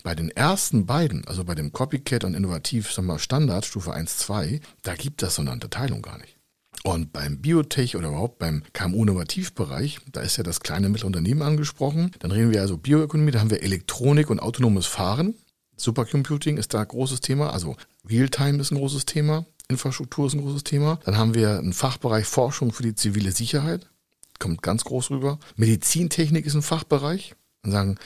Bei 0.04 0.16
den 0.16 0.30
ersten 0.30 0.86
beiden, 0.86 1.26
also 1.28 1.44
bei 1.44 1.56
dem 1.56 1.72
Copycat 1.72 2.24
und 2.24 2.36
Innovativ, 2.36 2.92
sagen 2.92 3.08
wir 3.08 3.20
Standard, 3.20 3.66
Stufe 3.66 3.94
1, 3.94 4.18
2, 4.18 4.60
da 4.84 4.96
gibt 4.96 5.24
es 5.24 5.36
so 5.36 5.42
eine 5.42 5.52
Unterteilung 5.52 6.02
gar 6.02 6.18
nicht. 6.18 6.38
Und 6.84 7.14
beim 7.14 7.42
Biotech 7.42 7.96
oder 7.96 8.10
überhaupt 8.10 8.38
beim 8.38 8.62
KMU-Innovativbereich, 8.74 10.00
da 10.12 10.22
ist 10.22 10.38
ja 10.38 10.44
das 10.44 10.60
kleine 10.60 10.90
Mittelunternehmen 10.90 11.42
angesprochen. 11.42 12.12
Dann 12.20 12.32
reden 12.32 12.52
wir 12.52 12.62
also 12.62 12.78
Bioökonomie, 12.78 13.32
da 13.32 13.40
haben 13.40 13.50
wir 13.50 13.64
Elektronik 13.64 14.30
und 14.30 14.40
autonomes 14.40 14.86
Fahren. 14.86 15.36
Supercomputing 15.78 16.58
ist 16.58 16.74
da 16.74 16.82
ein 16.82 16.88
großes 16.88 17.22
Thema, 17.22 17.52
also 17.52 17.76
Realtime 18.08 18.60
ist 18.60 18.72
ein 18.72 18.78
großes 18.78 19.06
Thema. 19.06 19.46
Infrastruktur 19.68 20.28
ist 20.28 20.34
ein 20.34 20.42
großes 20.42 20.64
Thema. 20.64 21.00
Dann 21.06 21.18
haben 21.18 21.34
wir 21.34 21.58
einen 21.58 21.74
Fachbereich 21.74 22.26
Forschung 22.26 22.72
für 22.72 22.84
die 22.84 22.94
zivile 22.94 23.32
Sicherheit. 23.32 23.90
Kommt 24.40 24.62
ganz 24.62 24.84
groß 24.84 25.12
rüber. 25.12 25.40
Medizintechnik 25.56 26.46
ist 26.46 26.56
ein 26.56 26.62
Fachbereich. 26.62 27.36
Und 27.64 27.72
sagen, 27.72 27.98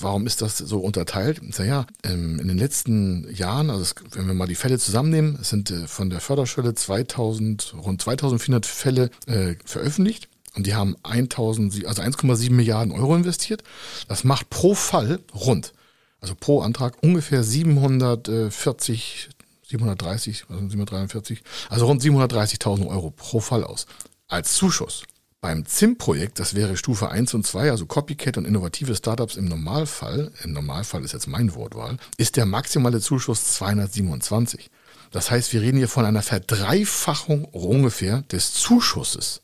warum 0.00 0.26
ist 0.26 0.42
das 0.42 0.58
so 0.58 0.80
unterteilt? 0.80 1.40
Ich 1.48 1.54
sage, 1.54 1.68
ja, 1.68 1.86
ähm, 2.02 2.40
in 2.40 2.48
den 2.48 2.58
letzten 2.58 3.32
Jahren, 3.32 3.70
also 3.70 3.94
wenn 4.10 4.26
wir 4.26 4.34
mal 4.34 4.48
die 4.48 4.56
Fälle 4.56 4.80
zusammennehmen, 4.80 5.38
sind 5.42 5.70
äh, 5.70 5.86
von 5.86 6.10
der 6.10 6.20
Förderschwelle 6.20 6.74
2000, 6.74 7.74
rund 7.84 8.02
2400 8.02 8.66
Fälle 8.66 9.10
äh, 9.26 9.54
veröffentlicht. 9.64 10.28
Und 10.56 10.66
die 10.66 10.74
haben 10.74 10.96
1000, 11.04 11.86
also 11.86 12.02
1,7 12.02 12.50
Milliarden 12.50 12.92
Euro 12.92 13.14
investiert. 13.14 13.62
Das 14.08 14.24
macht 14.24 14.50
pro 14.50 14.74
Fall 14.74 15.20
rund, 15.34 15.72
also 16.20 16.34
pro 16.34 16.62
Antrag 16.62 16.96
ungefähr 17.02 17.44
740 17.44 19.28
730, 19.68 20.44
also 20.48 20.68
743, 20.68 21.42
also 21.68 21.86
rund 21.86 22.02
730.000 22.02 22.86
Euro 22.86 23.10
pro 23.10 23.40
Fall 23.40 23.64
aus. 23.64 23.86
Als 24.28 24.54
Zuschuss. 24.54 25.02
Beim 25.46 25.64
ZIM-Projekt, 25.64 26.40
das 26.40 26.56
wäre 26.56 26.76
Stufe 26.76 27.08
1 27.08 27.32
und 27.34 27.46
2, 27.46 27.70
also 27.70 27.86
Copycat 27.86 28.36
und 28.36 28.46
innovative 28.46 28.96
Startups 28.96 29.36
im 29.36 29.44
Normalfall, 29.44 30.32
im 30.42 30.52
Normalfall 30.52 31.04
ist 31.04 31.12
jetzt 31.12 31.28
mein 31.28 31.54
Wortwahl, 31.54 31.98
ist 32.16 32.34
der 32.34 32.46
maximale 32.46 33.00
Zuschuss 33.00 33.52
227. 33.52 34.68
Das 35.12 35.30
heißt, 35.30 35.52
wir 35.52 35.60
reden 35.60 35.76
hier 35.76 35.86
von 35.86 36.04
einer 36.04 36.22
Verdreifachung 36.22 37.44
ungefähr 37.44 38.22
des 38.22 38.54
Zuschusses. 38.54 39.42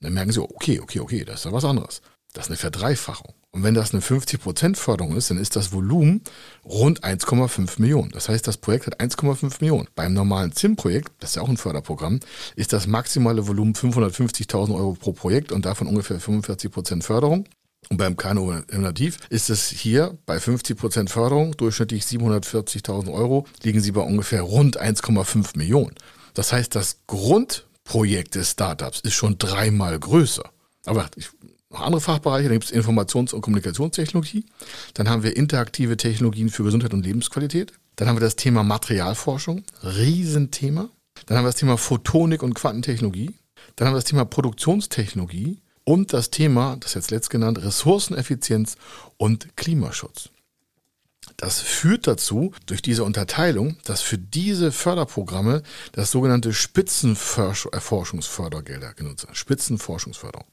Dann 0.00 0.14
merken 0.14 0.32
Sie, 0.32 0.40
okay, 0.40 0.80
okay, 0.80 0.98
okay, 0.98 1.24
das 1.24 1.36
ist 1.36 1.44
ja 1.44 1.52
was 1.52 1.64
anderes. 1.64 2.02
Das 2.32 2.46
ist 2.46 2.50
eine 2.50 2.56
Verdreifachung. 2.56 3.32
Und 3.54 3.62
wenn 3.62 3.74
das 3.74 3.94
eine 3.94 4.02
50% 4.02 4.74
Förderung 4.74 5.16
ist, 5.16 5.30
dann 5.30 5.38
ist 5.38 5.54
das 5.54 5.72
Volumen 5.72 6.22
rund 6.64 7.04
1,5 7.04 7.80
Millionen. 7.80 8.10
Das 8.10 8.28
heißt, 8.28 8.48
das 8.48 8.56
Projekt 8.56 8.88
hat 8.88 9.00
1,5 9.00 9.58
Millionen. 9.60 9.86
Beim 9.94 10.12
normalen 10.12 10.50
ZIM-Projekt, 10.50 11.12
das 11.20 11.30
ist 11.30 11.36
ja 11.36 11.42
auch 11.42 11.48
ein 11.48 11.56
Förderprogramm, 11.56 12.18
ist 12.56 12.72
das 12.72 12.88
maximale 12.88 13.46
Volumen 13.46 13.74
550.000 13.74 14.74
Euro 14.74 14.94
pro 14.94 15.12
Projekt 15.12 15.52
und 15.52 15.66
davon 15.66 15.86
ungefähr 15.86 16.20
45% 16.20 17.04
Förderung. 17.04 17.44
Und 17.90 17.98
beim 17.98 18.16
KNO 18.16 18.62
Innovativ 18.72 19.18
ist 19.28 19.50
es 19.50 19.68
hier 19.68 20.18
bei 20.26 20.38
50% 20.38 21.08
Förderung, 21.08 21.56
durchschnittlich 21.56 22.02
740.000 22.02 23.12
Euro, 23.12 23.46
liegen 23.62 23.80
sie 23.80 23.92
bei 23.92 24.00
ungefähr 24.00 24.42
rund 24.42 24.82
1,5 24.82 25.56
Millionen. 25.56 25.94
Das 26.32 26.52
heißt, 26.52 26.74
das 26.74 26.96
Grundprojekt 27.06 28.34
des 28.34 28.50
Startups 28.50 28.98
ist 28.98 29.14
schon 29.14 29.38
dreimal 29.38 29.96
größer. 30.00 30.50
Aber 30.86 31.08
ich 31.14 31.30
noch 31.74 31.82
andere 31.82 32.00
Fachbereiche, 32.00 32.48
dann 32.48 32.58
gibt 32.58 32.64
es 32.64 32.72
Informations- 32.72 33.34
und 33.34 33.42
Kommunikationstechnologie, 33.42 34.44
dann 34.94 35.08
haben 35.08 35.22
wir 35.22 35.36
interaktive 35.36 35.96
Technologien 35.96 36.48
für 36.48 36.64
Gesundheit 36.64 36.94
und 36.94 37.04
Lebensqualität, 37.04 37.72
dann 37.96 38.08
haben 38.08 38.16
wir 38.16 38.20
das 38.20 38.36
Thema 38.36 38.62
Materialforschung, 38.62 39.64
Riesenthema, 39.82 40.88
dann 41.26 41.36
haben 41.36 41.44
wir 41.44 41.50
das 41.50 41.60
Thema 41.60 41.76
Photonik 41.76 42.42
und 42.42 42.54
Quantentechnologie, 42.54 43.34
dann 43.76 43.88
haben 43.88 43.94
wir 43.94 43.98
das 43.98 44.08
Thema 44.08 44.24
Produktionstechnologie 44.24 45.58
und 45.84 46.12
das 46.12 46.30
Thema, 46.30 46.76
das 46.80 46.94
jetzt 46.94 47.10
letzt 47.10 47.30
genannt, 47.30 47.62
Ressourceneffizienz 47.62 48.76
und 49.16 49.56
Klimaschutz. 49.56 50.30
Das 51.36 51.60
führt 51.60 52.06
dazu, 52.06 52.52
durch 52.66 52.82
diese 52.82 53.02
Unterteilung, 53.04 53.78
dass 53.84 54.02
für 54.02 54.18
diese 54.18 54.72
Förderprogramme 54.72 55.62
das 55.92 56.10
sogenannte 56.10 56.52
Spitzenforschungsfördergelder 56.52 58.92
genutzt 58.94 59.24
werden. 59.24 59.34
Spitzenforschungsförderung. 59.34 60.46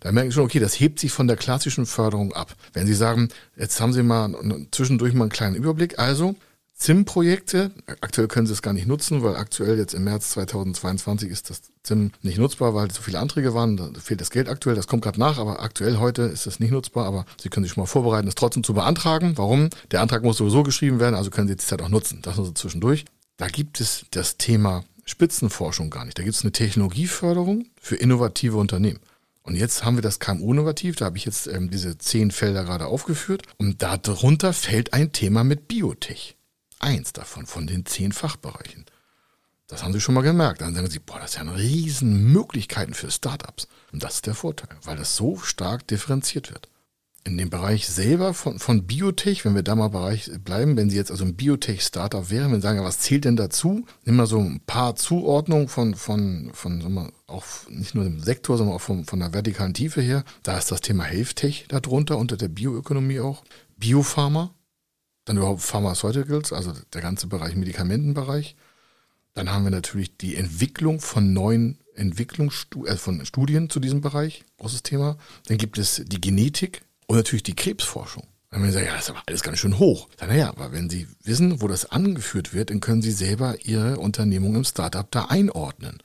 Da 0.00 0.12
merken 0.12 0.30
Sie 0.30 0.34
schon, 0.34 0.44
okay, 0.44 0.60
das 0.60 0.78
hebt 0.78 1.00
sich 1.00 1.12
von 1.12 1.26
der 1.26 1.36
klassischen 1.36 1.86
Förderung 1.86 2.32
ab. 2.32 2.54
Wenn 2.72 2.86
Sie 2.86 2.94
sagen, 2.94 3.28
jetzt 3.56 3.80
haben 3.80 3.92
Sie 3.92 4.02
mal 4.02 4.32
zwischendurch 4.70 5.14
mal 5.14 5.24
einen 5.24 5.30
kleinen 5.30 5.56
Überblick, 5.56 5.98
also 5.98 6.36
ZIM-Projekte. 6.80 7.72
Aktuell 8.00 8.26
können 8.26 8.46
sie 8.46 8.54
es 8.54 8.62
gar 8.62 8.72
nicht 8.72 8.86
nutzen, 8.86 9.22
weil 9.22 9.36
aktuell 9.36 9.76
jetzt 9.76 9.92
im 9.92 10.04
März 10.04 10.30
2022 10.30 11.30
ist 11.30 11.50
das 11.50 11.60
ZIM 11.82 12.10
nicht 12.22 12.38
nutzbar, 12.38 12.74
weil 12.74 12.90
so 12.90 13.02
viele 13.02 13.18
Anträge 13.18 13.52
waren. 13.52 13.76
Da 13.76 13.90
fehlt 14.00 14.22
das 14.22 14.30
Geld 14.30 14.48
aktuell. 14.48 14.76
Das 14.76 14.86
kommt 14.86 15.02
gerade 15.02 15.20
nach, 15.20 15.36
aber 15.36 15.60
aktuell 15.60 15.98
heute 15.98 16.22
ist 16.22 16.46
es 16.46 16.58
nicht 16.58 16.70
nutzbar. 16.70 17.04
Aber 17.04 17.26
Sie 17.38 17.50
können 17.50 17.64
sich 17.64 17.74
schon 17.74 17.82
mal 17.82 17.86
vorbereiten, 17.86 18.26
es 18.28 18.34
trotzdem 18.34 18.64
zu 18.64 18.72
beantragen. 18.72 19.34
Warum? 19.36 19.68
Der 19.90 20.00
Antrag 20.00 20.22
muss 20.22 20.38
sowieso 20.38 20.62
geschrieben 20.62 21.00
werden, 21.00 21.14
also 21.14 21.30
können 21.30 21.48
Sie 21.48 21.56
die 21.56 21.62
Zeit 21.62 21.82
auch 21.82 21.90
nutzen. 21.90 22.20
Das 22.22 22.38
nur 22.38 22.46
so 22.46 22.52
zwischendurch. 22.52 23.04
Da 23.36 23.48
gibt 23.48 23.80
es 23.80 24.06
das 24.10 24.38
Thema 24.38 24.82
Spitzenforschung 25.04 25.90
gar 25.90 26.06
nicht. 26.06 26.18
Da 26.18 26.22
gibt 26.22 26.34
es 26.34 26.42
eine 26.42 26.52
Technologieförderung 26.52 27.66
für 27.78 27.96
innovative 27.96 28.56
Unternehmen. 28.56 29.00
Und 29.50 29.56
jetzt 29.56 29.84
haben 29.84 29.96
wir 29.96 30.02
das 30.02 30.20
KMU-Innovativ, 30.20 30.94
da 30.94 31.06
habe 31.06 31.16
ich 31.16 31.24
jetzt 31.24 31.48
ähm, 31.48 31.70
diese 31.70 31.98
zehn 31.98 32.30
Felder 32.30 32.62
gerade 32.62 32.86
aufgeführt. 32.86 33.42
Und 33.58 33.82
darunter 33.82 34.52
fällt 34.52 34.92
ein 34.92 35.10
Thema 35.10 35.42
mit 35.42 35.66
Biotech 35.66 36.36
eins 36.78 37.12
davon, 37.12 37.46
von 37.46 37.66
den 37.66 37.84
zehn 37.84 38.12
Fachbereichen. 38.12 38.84
Das 39.66 39.82
haben 39.82 39.92
Sie 39.92 40.00
schon 40.00 40.14
mal 40.14 40.20
gemerkt. 40.20 40.60
Dann 40.60 40.76
sagen 40.76 40.88
Sie, 40.88 41.00
boah, 41.00 41.18
das 41.18 41.30
ist 41.30 41.34
ja 41.34 41.40
eine 41.40 41.56
riesen 41.56 42.32
Möglichkeiten 42.32 42.94
für 42.94 43.10
Startups. 43.10 43.66
Und 43.90 44.04
das 44.04 44.14
ist 44.14 44.26
der 44.28 44.36
Vorteil, 44.36 44.68
weil 44.84 44.96
das 44.96 45.16
so 45.16 45.36
stark 45.38 45.84
differenziert 45.88 46.52
wird. 46.52 46.68
In 47.24 47.36
dem 47.36 47.50
Bereich 47.50 47.86
selber 47.86 48.32
von, 48.32 48.58
von 48.58 48.86
Biotech, 48.86 49.44
wenn 49.44 49.54
wir 49.54 49.62
da 49.62 49.74
mal 49.74 49.88
Bereich 49.88 50.30
bleiben, 50.42 50.76
wenn 50.76 50.88
Sie 50.88 50.96
jetzt 50.96 51.10
also 51.10 51.24
ein 51.24 51.36
Biotech-Startup 51.36 52.30
wären, 52.30 52.50
wenn 52.50 52.62
Sie 52.62 52.66
sagen, 52.66 52.82
was 52.82 53.00
zählt 53.00 53.26
denn 53.26 53.36
dazu? 53.36 53.84
Nimm 54.04 54.16
mal 54.16 54.26
so 54.26 54.38
ein 54.38 54.60
paar 54.60 54.96
Zuordnungen 54.96 55.68
von, 55.68 55.94
von, 55.94 56.50
von, 56.54 56.80
von 56.80 56.94
mal, 56.94 57.12
auch 57.26 57.44
nicht 57.68 57.94
nur 57.94 58.04
dem 58.04 58.20
Sektor, 58.20 58.56
sondern 58.56 58.76
auch 58.76 58.80
von, 58.80 59.04
von 59.04 59.20
der 59.20 59.34
vertikalen 59.34 59.74
Tiefe 59.74 60.00
her. 60.00 60.24
Da 60.42 60.56
ist 60.56 60.70
das 60.70 60.80
Thema 60.80 61.04
Health 61.04 61.36
Tech 61.36 61.66
darunter, 61.68 62.16
unter 62.16 62.38
der 62.38 62.48
Bioökonomie 62.48 63.20
auch. 63.20 63.44
Biopharma, 63.76 64.54
dann 65.26 65.36
überhaupt 65.36 65.60
Pharmaceuticals, 65.60 66.54
also 66.54 66.72
der 66.94 67.02
ganze 67.02 67.26
Bereich 67.26 67.54
Medikamentenbereich. 67.54 68.56
Dann 69.34 69.50
haben 69.50 69.64
wir 69.64 69.70
natürlich 69.70 70.16
die 70.16 70.36
Entwicklung 70.36 71.00
von 71.00 71.32
neuen 71.32 71.78
Entwicklungsstudien, 71.94 72.94
äh, 72.94 72.96
von 72.96 73.24
Studien 73.26 73.68
zu 73.68 73.78
diesem 73.78 74.00
Bereich, 74.00 74.44
großes 74.58 74.82
Thema. 74.82 75.18
Dann 75.46 75.58
gibt 75.58 75.78
es 75.78 76.02
die 76.06 76.20
Genetik 76.20 76.82
und 77.10 77.16
natürlich 77.16 77.42
die 77.42 77.56
Krebsforschung. 77.56 78.22
Dann 78.50 78.60
werden 78.60 78.70
Sie 78.70 78.78
sagen, 78.78 78.86
ja, 78.86 78.94
das 78.94 79.02
ist 79.02 79.10
aber 79.10 79.22
alles 79.26 79.42
ganz 79.42 79.58
schön 79.58 79.80
hoch. 79.80 80.08
Naja, 80.20 80.48
aber 80.48 80.70
wenn 80.70 80.88
Sie 80.88 81.08
wissen, 81.24 81.60
wo 81.60 81.66
das 81.66 81.90
angeführt 81.90 82.54
wird, 82.54 82.70
dann 82.70 82.78
können 82.78 83.02
Sie 83.02 83.10
selber 83.10 83.56
Ihre 83.64 83.98
Unternehmung 83.98 84.54
im 84.54 84.62
Startup 84.62 85.10
da 85.10 85.24
einordnen. 85.24 85.98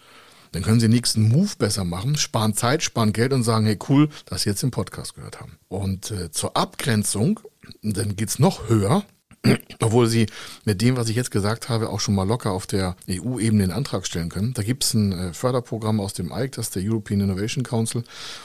Dann 0.52 0.64
können 0.64 0.80
Sie 0.80 0.88
den 0.88 0.96
nächsten 0.96 1.30
Move 1.30 1.52
besser 1.60 1.84
machen, 1.84 2.16
sparen 2.16 2.56
Zeit, 2.56 2.82
sparen 2.82 3.14
Geld 3.14 3.34
und 3.34 3.44
sagen, 3.44 3.68
hey 3.68 3.78
cool, 3.88 4.10
dass 4.26 4.42
Sie 4.42 4.50
jetzt 4.50 4.64
den 4.64 4.72
Podcast 4.72 5.14
gehört 5.14 5.40
haben. 5.40 5.60
Und 5.68 6.10
äh, 6.10 6.32
zur 6.32 6.58
Abgrenzung, 6.58 7.40
dann 7.84 8.16
geht's 8.16 8.40
noch 8.40 8.68
höher. 8.68 9.06
obwohl 9.80 10.08
sie 10.08 10.26
mit 10.64 10.82
dem, 10.82 10.98
was 10.98 11.08
ich 11.08 11.16
jetzt 11.16 11.30
gesagt 11.30 11.70
habe, 11.70 11.90
auch 11.90 12.00
schon 12.00 12.16
mal 12.16 12.28
locker 12.28 12.50
auf 12.50 12.66
der 12.66 12.96
EU-Ebene 13.08 13.66
den 13.68 13.72
Antrag 13.72 14.08
stellen 14.08 14.30
können. 14.30 14.56
Da 14.56 14.64
gibt 14.64 14.84
es 14.84 14.96
ein 14.96 15.12
äh, 15.12 15.34
Förderprogramm 15.34 16.00
aus 16.00 16.14
dem 16.14 16.32
EIC, 16.32 16.54
das 16.54 16.68
ist 16.68 16.76
der 16.76 16.82
European 16.84 17.22
Innovation 17.22 17.64
Council, 17.64 18.04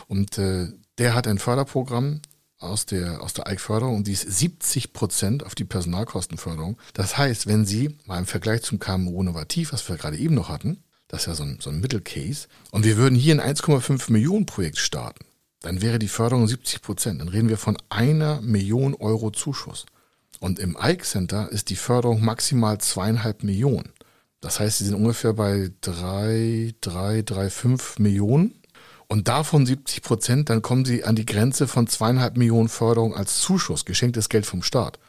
und 0.08 0.36
äh, 0.36 0.66
der 0.98 1.14
hat 1.14 1.26
ein 1.26 1.38
Förderprogramm 1.38 2.20
aus 2.60 2.86
der, 2.86 3.22
aus 3.22 3.32
der 3.32 3.46
EIC-Förderung 3.48 3.96
und 3.96 4.06
die 4.06 4.12
ist 4.12 4.30
70 4.30 4.92
Prozent 4.92 5.44
auf 5.44 5.54
die 5.54 5.64
Personalkostenförderung. 5.64 6.78
Das 6.94 7.18
heißt, 7.18 7.46
wenn 7.46 7.66
Sie 7.66 7.96
mal 8.06 8.18
im 8.18 8.26
Vergleich 8.26 8.62
zum 8.62 8.78
KMU 8.78 9.20
Innovativ, 9.20 9.72
was 9.72 9.88
wir 9.88 9.96
gerade 9.96 10.18
eben 10.18 10.34
noch 10.34 10.48
hatten, 10.48 10.82
das 11.08 11.22
ist 11.22 11.26
ja 11.26 11.34
so 11.34 11.42
ein, 11.42 11.58
so 11.60 11.70
ein 11.70 11.80
Mittelcase, 11.80 12.46
und 12.70 12.84
wir 12.84 12.96
würden 12.96 13.18
hier 13.18 13.34
ein 13.34 13.56
1,5 13.56 14.12
Millionen 14.12 14.46
Projekt 14.46 14.78
starten, 14.78 15.24
dann 15.62 15.82
wäre 15.82 15.98
die 15.98 16.08
Förderung 16.08 16.46
70 16.46 16.82
Prozent. 16.82 17.20
Dann 17.20 17.28
reden 17.28 17.48
wir 17.48 17.58
von 17.58 17.76
einer 17.88 18.40
Million 18.40 18.94
Euro 18.94 19.30
Zuschuss. 19.30 19.86
Und 20.38 20.58
im 20.58 20.76
Ike 20.80 21.04
Center 21.04 21.50
ist 21.50 21.68
die 21.68 21.76
Förderung 21.76 22.24
maximal 22.24 22.78
zweieinhalb 22.78 23.42
Millionen. 23.42 23.92
Das 24.40 24.58
heißt, 24.58 24.78
sie 24.78 24.86
sind 24.86 24.94
ungefähr 24.94 25.34
bei 25.34 25.70
drei, 25.82 26.74
drei, 26.80 27.20
drei, 27.20 27.50
fünf 27.50 27.98
Millionen. 27.98 28.59
Und 29.10 29.26
davon 29.26 29.66
70 29.66 30.02
Prozent, 30.02 30.50
dann 30.50 30.62
kommen 30.62 30.84
sie 30.84 31.02
an 31.02 31.16
die 31.16 31.26
Grenze 31.26 31.66
von 31.66 31.88
zweieinhalb 31.88 32.36
Millionen 32.36 32.68
Förderung 32.68 33.12
als 33.12 33.40
Zuschuss, 33.40 33.84
geschenktes 33.84 34.28
Geld 34.28 34.46
vom 34.46 34.62
Staat. 34.62 35.00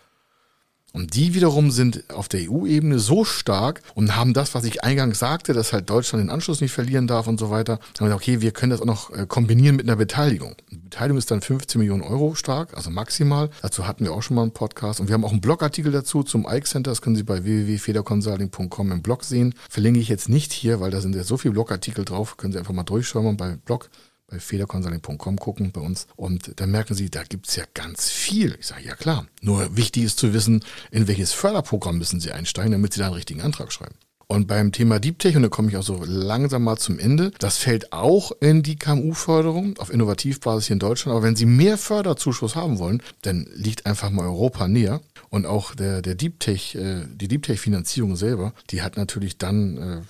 Und 0.91 1.15
die 1.15 1.35
wiederum 1.35 1.69
sind 1.69 2.11
auf 2.11 2.27
der 2.27 2.49
EU-Ebene 2.49 2.97
so 2.97 3.23
stark 3.23 3.83
und 3.93 4.15
haben 4.15 4.33
das, 4.33 4.55
was 4.55 4.63
ich 4.63 4.83
eingangs 4.83 5.19
sagte, 5.19 5.53
dass 5.53 5.71
halt 5.71 5.87
Deutschland 5.87 6.23
den 6.23 6.31
Anschluss 6.31 6.61
nicht 6.61 6.71
verlieren 6.71 7.05
darf 7.05 7.27
und 7.27 7.39
so 7.39 7.51
weiter. 7.51 7.73
Haben 7.73 8.07
gesagt, 8.07 8.21
okay, 8.23 8.41
wir 8.41 8.51
können 8.51 8.71
das 8.71 8.81
auch 8.81 8.85
noch 8.85 9.11
äh, 9.11 9.27
kombinieren 9.27 9.75
mit 9.75 9.87
einer 9.87 9.97
Beteiligung. 9.97 10.55
Die 10.91 10.95
Beteiligung 10.97 11.19
ist 11.19 11.31
dann 11.31 11.39
15 11.39 11.79
Millionen 11.79 12.01
Euro 12.01 12.35
stark, 12.35 12.75
also 12.75 12.89
maximal. 12.89 13.49
Dazu 13.61 13.87
hatten 13.87 14.03
wir 14.03 14.11
auch 14.11 14.21
schon 14.21 14.35
mal 14.35 14.41
einen 14.41 14.51
Podcast 14.51 14.99
und 14.99 15.07
wir 15.07 15.13
haben 15.13 15.23
auch 15.23 15.31
einen 15.31 15.39
Blogartikel 15.39 15.89
dazu 15.89 16.21
zum 16.21 16.45
Ike 16.45 16.65
Center. 16.65 16.91
Das 16.91 17.01
können 17.01 17.15
Sie 17.15 17.23
bei 17.23 17.45
www.federconsulting.com 17.45 18.91
im 18.91 19.01
Blog 19.01 19.23
sehen. 19.23 19.55
Verlinke 19.69 20.01
ich 20.01 20.09
jetzt 20.09 20.27
nicht 20.27 20.51
hier, 20.51 20.81
weil 20.81 20.91
da 20.91 20.99
sind 20.99 21.15
ja 21.15 21.23
so 21.23 21.37
viele 21.37 21.53
Blogartikel 21.53 22.03
drauf. 22.03 22.35
Können 22.35 22.51
Sie 22.51 22.59
einfach 22.59 22.73
mal 22.73 22.83
durchschauen 22.83 23.37
bei 23.37 23.55
Blog 23.55 23.89
bei 24.27 24.37
federconsulting.com 24.39 25.37
gucken 25.37 25.71
bei 25.71 25.81
uns 25.81 26.07
und 26.17 26.59
da 26.59 26.67
merken 26.67 26.93
Sie, 26.93 27.09
da 27.09 27.23
gibt's 27.23 27.55
ja 27.55 27.63
ganz 27.73 28.09
viel. 28.09 28.57
Ich 28.59 28.67
sage, 28.67 28.83
ja 28.83 28.95
klar. 28.95 29.27
Nur 29.41 29.77
wichtig 29.77 30.03
ist 30.03 30.19
zu 30.19 30.33
wissen, 30.33 30.63
in 30.91 31.07
welches 31.07 31.31
Förderprogramm 31.31 31.99
müssen 31.99 32.19
Sie 32.19 32.31
einsteigen, 32.31 32.73
damit 32.73 32.93
Sie 32.93 32.99
da 32.99 33.07
einen 33.07 33.15
richtigen 33.15 33.41
Antrag 33.41 33.71
schreiben. 33.71 33.95
Und 34.31 34.47
beim 34.47 34.71
Thema 34.71 35.01
Deep 35.01 35.19
Tech, 35.19 35.35
und 35.35 35.41
da 35.41 35.49
komme 35.49 35.67
ich 35.67 35.75
auch 35.75 35.83
so 35.83 36.05
langsam 36.05 36.63
mal 36.63 36.77
zum 36.77 36.99
Ende, 36.99 37.33
das 37.39 37.57
fällt 37.57 37.91
auch 37.91 38.31
in 38.39 38.63
die 38.63 38.77
KMU-Förderung 38.77 39.77
auf 39.77 39.91
Innovativbasis 39.91 40.67
hier 40.67 40.75
in 40.75 40.79
Deutschland. 40.79 41.17
Aber 41.17 41.25
wenn 41.25 41.35
Sie 41.35 41.45
mehr 41.45 41.77
Förderzuschuss 41.77 42.55
haben 42.55 42.79
wollen, 42.79 43.03
dann 43.23 43.49
liegt 43.53 43.85
einfach 43.85 44.09
mal 44.09 44.23
Europa 44.23 44.69
näher. 44.69 45.01
Und 45.27 45.45
auch 45.45 45.75
der, 45.75 46.01
der 46.01 46.15
Deep 46.15 46.39
Tech, 46.39 46.75
äh, 46.75 47.01
die 47.13 47.27
Deep 47.27 47.43
Tech-Finanzierung 47.43 48.15
selber, 48.15 48.53
die 48.69 48.81
hat 48.81 48.95
natürlich 48.95 49.37
dann, 49.37 49.77
äh, 49.77 50.01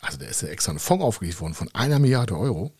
also 0.00 0.18
da 0.18 0.26
ist 0.26 0.42
ja 0.42 0.48
extra 0.48 0.72
ein 0.72 0.80
Fonds 0.80 1.04
aufgelegt 1.04 1.40
worden 1.40 1.54
von 1.54 1.72
einer 1.74 2.00
Milliarde 2.00 2.36
Euro 2.36 2.72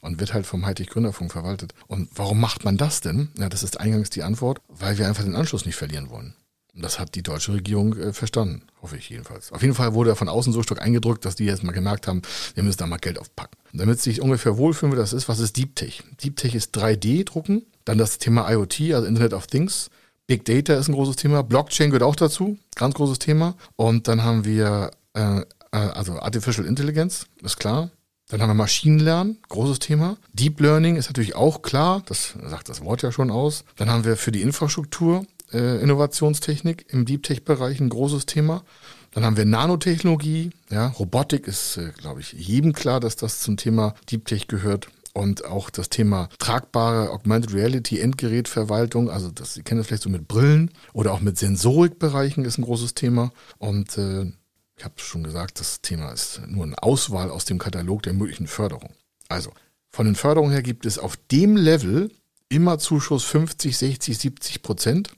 und 0.00 0.18
wird 0.18 0.32
halt 0.32 0.46
vom 0.46 0.64
Heitig 0.64 0.88
Gründerfunk 0.88 1.30
verwaltet. 1.30 1.74
Und 1.88 2.08
warum 2.14 2.40
macht 2.40 2.64
man 2.64 2.78
das 2.78 3.02
denn? 3.02 3.28
Ja, 3.36 3.50
das 3.50 3.62
ist 3.62 3.78
eingangs 3.78 4.08
die 4.08 4.22
Antwort, 4.22 4.62
weil 4.68 4.96
wir 4.96 5.08
einfach 5.08 5.24
den 5.24 5.36
Anschluss 5.36 5.66
nicht 5.66 5.76
verlieren 5.76 6.08
wollen. 6.08 6.34
Das 6.74 6.98
hat 6.98 7.14
die 7.14 7.22
deutsche 7.22 7.52
Regierung 7.52 7.96
äh, 7.98 8.12
verstanden, 8.14 8.62
hoffe 8.80 8.96
ich 8.96 9.10
jedenfalls. 9.10 9.52
Auf 9.52 9.60
jeden 9.60 9.74
Fall 9.74 9.92
wurde 9.92 10.10
er 10.10 10.16
von 10.16 10.28
außen 10.28 10.52
so 10.52 10.62
stark 10.62 10.80
eingedrückt, 10.80 11.24
dass 11.24 11.36
die 11.36 11.44
jetzt 11.44 11.62
mal 11.62 11.72
gemerkt 11.72 12.06
haben, 12.06 12.22
wir 12.54 12.62
müssen 12.62 12.78
da 12.78 12.86
mal 12.86 12.96
Geld 12.96 13.18
aufpacken. 13.18 13.58
Und 13.72 13.78
damit 13.80 14.00
sich 14.00 14.22
ungefähr 14.22 14.56
wohlfühlen, 14.56 14.92
wie 14.92 14.96
das 14.96 15.12
ist, 15.12 15.28
was 15.28 15.38
ist 15.38 15.56
Deep 15.56 15.76
Tech? 15.76 16.02
Deep 16.22 16.36
Tech 16.36 16.54
ist 16.54 16.76
3D-Drucken, 16.76 17.66
dann 17.84 17.98
das 17.98 18.16
Thema 18.18 18.50
IoT, 18.50 18.92
also 18.94 19.06
Internet 19.06 19.34
of 19.34 19.46
Things. 19.46 19.90
Big 20.26 20.44
Data 20.46 20.74
ist 20.74 20.88
ein 20.88 20.94
großes 20.94 21.16
Thema, 21.16 21.42
Blockchain 21.42 21.90
gehört 21.90 22.04
auch 22.04 22.16
dazu, 22.16 22.56
ganz 22.74 22.94
großes 22.94 23.18
Thema. 23.18 23.54
Und 23.76 24.08
dann 24.08 24.22
haben 24.22 24.44
wir 24.46 24.92
äh, 25.14 25.40
äh 25.40 25.44
also 25.72 26.20
Artificial 26.20 26.66
Intelligence, 26.66 27.26
ist 27.42 27.58
klar. 27.58 27.90
Dann 28.28 28.40
haben 28.40 28.48
wir 28.48 28.54
Maschinenlernen, 28.54 29.38
großes 29.50 29.78
Thema. 29.78 30.16
Deep 30.32 30.58
Learning 30.60 30.96
ist 30.96 31.08
natürlich 31.08 31.34
auch 31.34 31.60
klar, 31.60 32.02
das 32.06 32.32
sagt 32.42 32.70
das 32.70 32.82
Wort 32.82 33.02
ja 33.02 33.12
schon 33.12 33.30
aus. 33.30 33.64
Dann 33.76 33.90
haben 33.90 34.06
wir 34.06 34.16
für 34.16 34.32
die 34.32 34.40
Infrastruktur 34.40 35.26
äh, 35.52 35.80
Innovationstechnik 35.80 36.86
im 36.92 37.04
Deep 37.04 37.22
Tech-Bereich 37.22 37.80
ein 37.80 37.88
großes 37.88 38.26
Thema. 38.26 38.64
Dann 39.12 39.24
haben 39.24 39.36
wir 39.36 39.44
Nanotechnologie, 39.44 40.50
ja, 40.70 40.88
Robotik 40.88 41.46
ist, 41.46 41.76
äh, 41.76 41.92
glaube 41.96 42.20
ich, 42.20 42.32
jedem 42.32 42.72
klar, 42.72 43.00
dass 43.00 43.16
das 43.16 43.40
zum 43.40 43.56
Thema 43.56 43.94
Deep 44.10 44.26
Tech 44.26 44.48
gehört. 44.48 44.88
Und 45.14 45.44
auch 45.44 45.68
das 45.68 45.90
Thema 45.90 46.30
tragbare 46.38 47.10
Augmented 47.10 47.52
Reality 47.52 48.00
Endgerätverwaltung, 48.00 49.10
also 49.10 49.30
das, 49.30 49.54
Sie 49.54 49.62
kennen 49.62 49.78
das 49.78 49.86
vielleicht 49.86 50.04
so 50.04 50.08
mit 50.08 50.26
Brillen 50.26 50.70
oder 50.94 51.12
auch 51.12 51.20
mit 51.20 51.36
Sensorikbereichen 51.36 52.46
ist 52.46 52.56
ein 52.56 52.64
großes 52.64 52.94
Thema. 52.94 53.30
Und 53.58 53.98
äh, 53.98 54.32
ich 54.78 54.84
habe 54.84 54.94
schon 54.96 55.22
gesagt, 55.22 55.60
das 55.60 55.82
Thema 55.82 56.12
ist 56.12 56.40
nur 56.46 56.64
eine 56.64 56.82
Auswahl 56.82 57.30
aus 57.30 57.44
dem 57.44 57.58
Katalog 57.58 58.02
der 58.02 58.14
möglichen 58.14 58.46
Förderung. 58.46 58.94
Also, 59.28 59.52
von 59.90 60.06
den 60.06 60.14
Förderungen 60.14 60.52
her 60.52 60.62
gibt 60.62 60.86
es 60.86 60.98
auf 60.98 61.18
dem 61.30 61.56
Level 61.56 62.10
immer 62.48 62.78
Zuschuss 62.78 63.24
50, 63.24 63.76
60, 63.76 64.18
70 64.18 64.62
Prozent. 64.62 65.10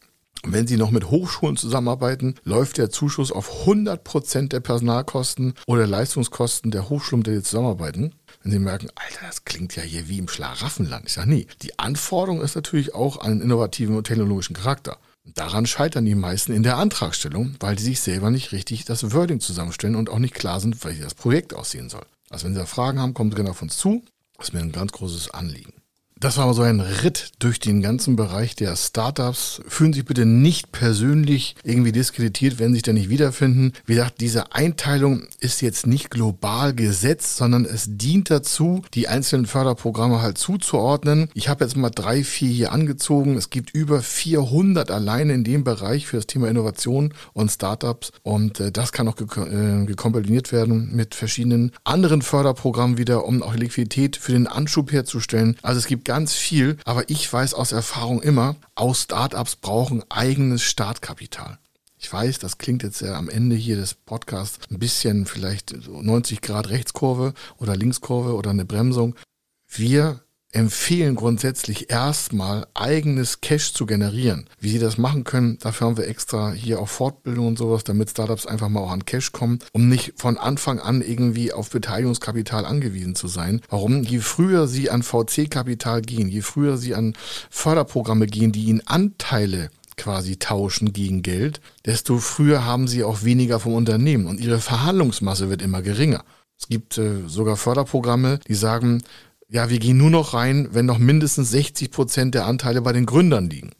Wenn 0.46 0.66
Sie 0.66 0.76
noch 0.76 0.90
mit 0.90 1.10
Hochschulen 1.10 1.56
zusammenarbeiten, 1.56 2.34
läuft 2.44 2.76
der 2.76 2.90
Zuschuss 2.90 3.32
auf 3.32 3.60
100 3.60 4.04
Prozent 4.04 4.52
der 4.52 4.60
Personalkosten 4.60 5.54
oder 5.66 5.86
Leistungskosten 5.86 6.70
der 6.70 6.90
Hochschulen, 6.90 7.20
mit 7.20 7.26
denen 7.28 7.36
Sie 7.38 7.44
zusammenarbeiten. 7.44 8.14
Wenn 8.42 8.52
Sie 8.52 8.58
merken, 8.58 8.88
Alter, 8.94 9.26
das 9.26 9.46
klingt 9.46 9.74
ja 9.74 9.82
hier 9.82 10.06
wie 10.08 10.18
im 10.18 10.28
Schlaraffenland. 10.28 11.06
Ich 11.06 11.14
sage, 11.14 11.30
nee, 11.30 11.46
die 11.62 11.78
Anforderung 11.78 12.42
ist 12.42 12.56
natürlich 12.56 12.94
auch 12.94 13.20
an 13.20 13.32
einen 13.32 13.40
innovativen 13.40 13.96
und 13.96 14.06
technologischen 14.06 14.54
Charakter. 14.54 14.98
Daran 15.34 15.64
scheitern 15.64 16.04
die 16.04 16.14
meisten 16.14 16.52
in 16.52 16.62
der 16.62 16.76
Antragstellung, 16.76 17.56
weil 17.60 17.76
die 17.76 17.82
sich 17.82 18.00
selber 18.00 18.30
nicht 18.30 18.52
richtig 18.52 18.84
das 18.84 19.12
Wording 19.12 19.40
zusammenstellen 19.40 19.96
und 19.96 20.10
auch 20.10 20.18
nicht 20.18 20.34
klar 20.34 20.60
sind, 20.60 20.84
wie 20.84 21.00
das 21.00 21.14
Projekt 21.14 21.54
aussehen 21.54 21.88
soll. 21.88 22.04
Also 22.28 22.44
wenn 22.44 22.52
Sie 22.52 22.60
da 22.60 22.66
Fragen 22.66 23.00
haben, 23.00 23.14
kommen 23.14 23.30
Sie 23.30 23.36
gerne 23.36 23.50
auf 23.50 23.62
uns 23.62 23.78
zu. 23.78 24.04
Das 24.36 24.48
ist 24.48 24.52
mir 24.52 24.60
ein 24.60 24.72
ganz 24.72 24.92
großes 24.92 25.30
Anliegen. 25.30 25.72
Das 26.20 26.38
war 26.38 26.54
so 26.54 26.62
ein 26.62 26.80
Ritt 26.80 27.32
durch 27.40 27.58
den 27.58 27.82
ganzen 27.82 28.14
Bereich 28.14 28.54
der 28.54 28.76
Startups. 28.76 29.60
Fühlen 29.66 29.92
Sie 29.92 30.00
sich 30.00 30.06
bitte 30.06 30.24
nicht 30.24 30.70
persönlich 30.70 31.56
irgendwie 31.64 31.92
diskreditiert, 31.92 32.58
wenn 32.58 32.68
Sie 32.68 32.76
sich 32.76 32.82
da 32.84 32.92
nicht 32.92 33.08
wiederfinden. 33.08 33.72
Wie 33.84 33.94
gesagt, 33.96 34.20
diese 34.20 34.52
Einteilung 34.52 35.26
ist 35.40 35.60
jetzt 35.60 35.86
nicht 35.86 36.10
global 36.10 36.72
gesetzt, 36.72 37.36
sondern 37.36 37.64
es 37.64 37.86
dient 37.88 38.30
dazu, 38.30 38.82
die 38.94 39.08
einzelnen 39.08 39.46
Förderprogramme 39.46 40.22
halt 40.22 40.38
zuzuordnen. 40.38 41.28
Ich 41.34 41.48
habe 41.48 41.64
jetzt 41.64 41.76
mal 41.76 41.90
drei, 41.90 42.22
vier 42.22 42.48
hier 42.48 42.72
angezogen. 42.72 43.36
Es 43.36 43.50
gibt 43.50 43.74
über 43.74 44.00
400 44.00 44.92
alleine 44.92 45.34
in 45.34 45.44
dem 45.44 45.64
Bereich 45.64 46.06
für 46.06 46.16
das 46.16 46.26
Thema 46.26 46.48
Innovation 46.48 47.12
und 47.32 47.50
Startups. 47.50 48.12
Und 48.22 48.60
äh, 48.60 48.70
das 48.70 48.92
kann 48.92 49.08
auch 49.08 49.16
äh, 49.20 49.84
gekombiniert 49.84 50.52
werden 50.52 50.94
mit 50.94 51.16
verschiedenen 51.16 51.72
anderen 51.82 52.22
Förderprogrammen 52.22 52.98
wieder, 52.98 53.26
um 53.26 53.42
auch 53.42 53.56
Liquidität 53.56 54.16
für 54.16 54.32
den 54.32 54.46
Anschub 54.46 54.92
herzustellen. 54.92 55.56
Also 55.60 55.78
es 55.80 55.86
gibt 55.86 56.03
ganz 56.04 56.34
viel, 56.34 56.78
aber 56.84 57.08
ich 57.10 57.30
weiß 57.32 57.54
aus 57.54 57.72
Erfahrung 57.72 58.22
immer, 58.22 58.56
aus 58.74 59.02
Startups 59.02 59.56
brauchen 59.56 60.04
eigenes 60.10 60.62
Startkapital. 60.62 61.58
Ich 61.98 62.12
weiß, 62.12 62.38
das 62.38 62.58
klingt 62.58 62.82
jetzt 62.82 63.00
ja 63.00 63.14
am 63.14 63.30
Ende 63.30 63.56
hier 63.56 63.76
des 63.76 63.94
Podcasts 63.94 64.58
ein 64.70 64.78
bisschen 64.78 65.24
vielleicht 65.26 65.88
90 65.88 66.42
Grad 66.42 66.68
Rechtskurve 66.68 67.32
oder 67.58 67.76
Linkskurve 67.76 68.34
oder 68.34 68.50
eine 68.50 68.66
Bremsung. 68.66 69.14
Wir 69.66 70.23
empfehlen 70.54 71.14
grundsätzlich 71.14 71.90
erstmal 71.90 72.66
eigenes 72.74 73.40
Cash 73.40 73.72
zu 73.72 73.86
generieren. 73.86 74.46
Wie 74.60 74.70
Sie 74.70 74.78
das 74.78 74.98
machen 74.98 75.24
können, 75.24 75.58
dafür 75.60 75.88
haben 75.88 75.96
wir 75.96 76.08
extra 76.08 76.52
hier 76.52 76.80
auch 76.80 76.88
Fortbildung 76.88 77.48
und 77.48 77.58
sowas, 77.58 77.84
damit 77.84 78.10
Startups 78.10 78.46
einfach 78.46 78.68
mal 78.68 78.80
auch 78.80 78.92
an 78.92 79.04
Cash 79.04 79.32
kommen, 79.32 79.58
um 79.72 79.88
nicht 79.88 80.14
von 80.16 80.38
Anfang 80.38 80.78
an 80.78 81.02
irgendwie 81.02 81.52
auf 81.52 81.70
Beteiligungskapital 81.70 82.64
angewiesen 82.64 83.14
zu 83.14 83.28
sein. 83.28 83.60
Warum? 83.68 84.02
Je 84.02 84.20
früher 84.20 84.66
Sie 84.66 84.90
an 84.90 85.02
VC-Kapital 85.02 86.02
gehen, 86.02 86.28
je 86.28 86.42
früher 86.42 86.76
Sie 86.76 86.94
an 86.94 87.14
Förderprogramme 87.50 88.26
gehen, 88.26 88.52
die 88.52 88.64
Ihnen 88.64 88.86
Anteile 88.86 89.70
quasi 89.96 90.36
tauschen 90.36 90.92
gegen 90.92 91.22
Geld, 91.22 91.60
desto 91.84 92.18
früher 92.18 92.64
haben 92.64 92.88
sie 92.88 93.04
auch 93.04 93.22
weniger 93.22 93.60
vom 93.60 93.74
Unternehmen 93.74 94.26
und 94.26 94.40
ihre 94.40 94.58
Verhandlungsmasse 94.58 95.48
wird 95.50 95.62
immer 95.62 95.82
geringer. 95.82 96.24
Es 96.58 96.68
gibt 96.68 96.98
äh, 96.98 97.26
sogar 97.26 97.56
Förderprogramme, 97.56 98.40
die 98.48 98.54
sagen, 98.54 99.02
ja, 99.54 99.70
wir 99.70 99.78
gehen 99.78 99.96
nur 99.96 100.10
noch 100.10 100.34
rein, 100.34 100.66
wenn 100.72 100.84
noch 100.84 100.98
mindestens 100.98 101.52
60 101.52 101.92
Prozent 101.92 102.34
der 102.34 102.46
Anteile 102.46 102.82
bei 102.82 102.92
den 102.92 103.06
Gründern 103.06 103.48
liegen. 103.48 103.70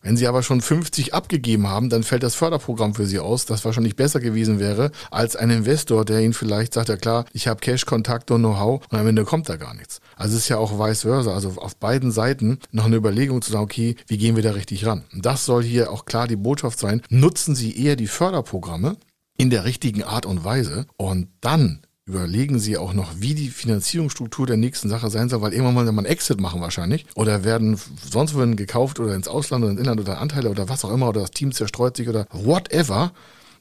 Wenn 0.00 0.16
Sie 0.16 0.28
aber 0.28 0.44
schon 0.44 0.60
50 0.60 1.14
abgegeben 1.14 1.66
haben, 1.66 1.90
dann 1.90 2.04
fällt 2.04 2.22
das 2.22 2.36
Förderprogramm 2.36 2.94
für 2.94 3.06
Sie 3.06 3.18
aus, 3.18 3.44
das 3.44 3.64
wahrscheinlich 3.64 3.96
besser 3.96 4.20
gewesen 4.20 4.60
wäre 4.60 4.92
als 5.10 5.34
ein 5.34 5.50
Investor, 5.50 6.04
der 6.04 6.20
Ihnen 6.20 6.32
vielleicht 6.32 6.74
sagt, 6.74 6.90
ja 6.90 6.96
klar, 6.96 7.24
ich 7.32 7.48
habe 7.48 7.58
Cash, 7.58 7.86
Kontakt 7.86 8.30
und 8.30 8.42
Know-how 8.42 8.86
und 8.88 8.96
am 8.96 9.04
Ende 9.08 9.24
kommt 9.24 9.48
da 9.48 9.56
gar 9.56 9.74
nichts. 9.74 9.98
Also 10.14 10.36
es 10.36 10.44
ist 10.44 10.48
ja 10.48 10.58
auch 10.58 10.78
vice 10.78 11.02
versa, 11.02 11.34
also 11.34 11.54
auf 11.56 11.74
beiden 11.74 12.12
Seiten 12.12 12.60
noch 12.70 12.84
eine 12.84 12.94
Überlegung 12.94 13.42
zu 13.42 13.50
sagen, 13.50 13.64
okay, 13.64 13.96
wie 14.06 14.18
gehen 14.18 14.36
wir 14.36 14.44
da 14.44 14.52
richtig 14.52 14.86
ran? 14.86 15.02
Das 15.12 15.44
soll 15.44 15.64
hier 15.64 15.90
auch 15.90 16.04
klar 16.04 16.28
die 16.28 16.36
Botschaft 16.36 16.78
sein. 16.78 17.02
Nutzen 17.08 17.56
Sie 17.56 17.76
eher 17.76 17.96
die 17.96 18.06
Förderprogramme 18.06 18.96
in 19.36 19.50
der 19.50 19.64
richtigen 19.64 20.04
Art 20.04 20.24
und 20.24 20.44
Weise 20.44 20.86
und 20.96 21.30
dann 21.40 21.80
überlegen 22.08 22.60
Sie 22.60 22.78
auch 22.78 22.92
noch, 22.92 23.10
wie 23.18 23.34
die 23.34 23.48
Finanzierungsstruktur 23.48 24.46
der 24.46 24.56
nächsten 24.56 24.88
Sache 24.88 25.10
sein 25.10 25.28
soll, 25.28 25.42
weil 25.42 25.52
irgendwann 25.52 25.74
mal 25.74 25.90
man 25.90 26.04
Exit 26.04 26.40
machen 26.40 26.60
wahrscheinlich 26.60 27.04
oder 27.16 27.42
werden 27.42 27.76
sonst 28.08 28.34
wohin 28.34 28.54
gekauft 28.54 29.00
oder 29.00 29.14
ins 29.16 29.26
Ausland 29.26 29.64
oder 29.64 29.72
ins 29.72 29.80
Inland 29.80 30.00
oder 30.00 30.20
Anteile 30.20 30.50
oder 30.50 30.68
was 30.68 30.84
auch 30.84 30.92
immer 30.92 31.08
oder 31.08 31.22
das 31.22 31.32
Team 31.32 31.50
zerstreut 31.50 31.96
sich 31.96 32.08
oder 32.08 32.28
whatever. 32.30 33.10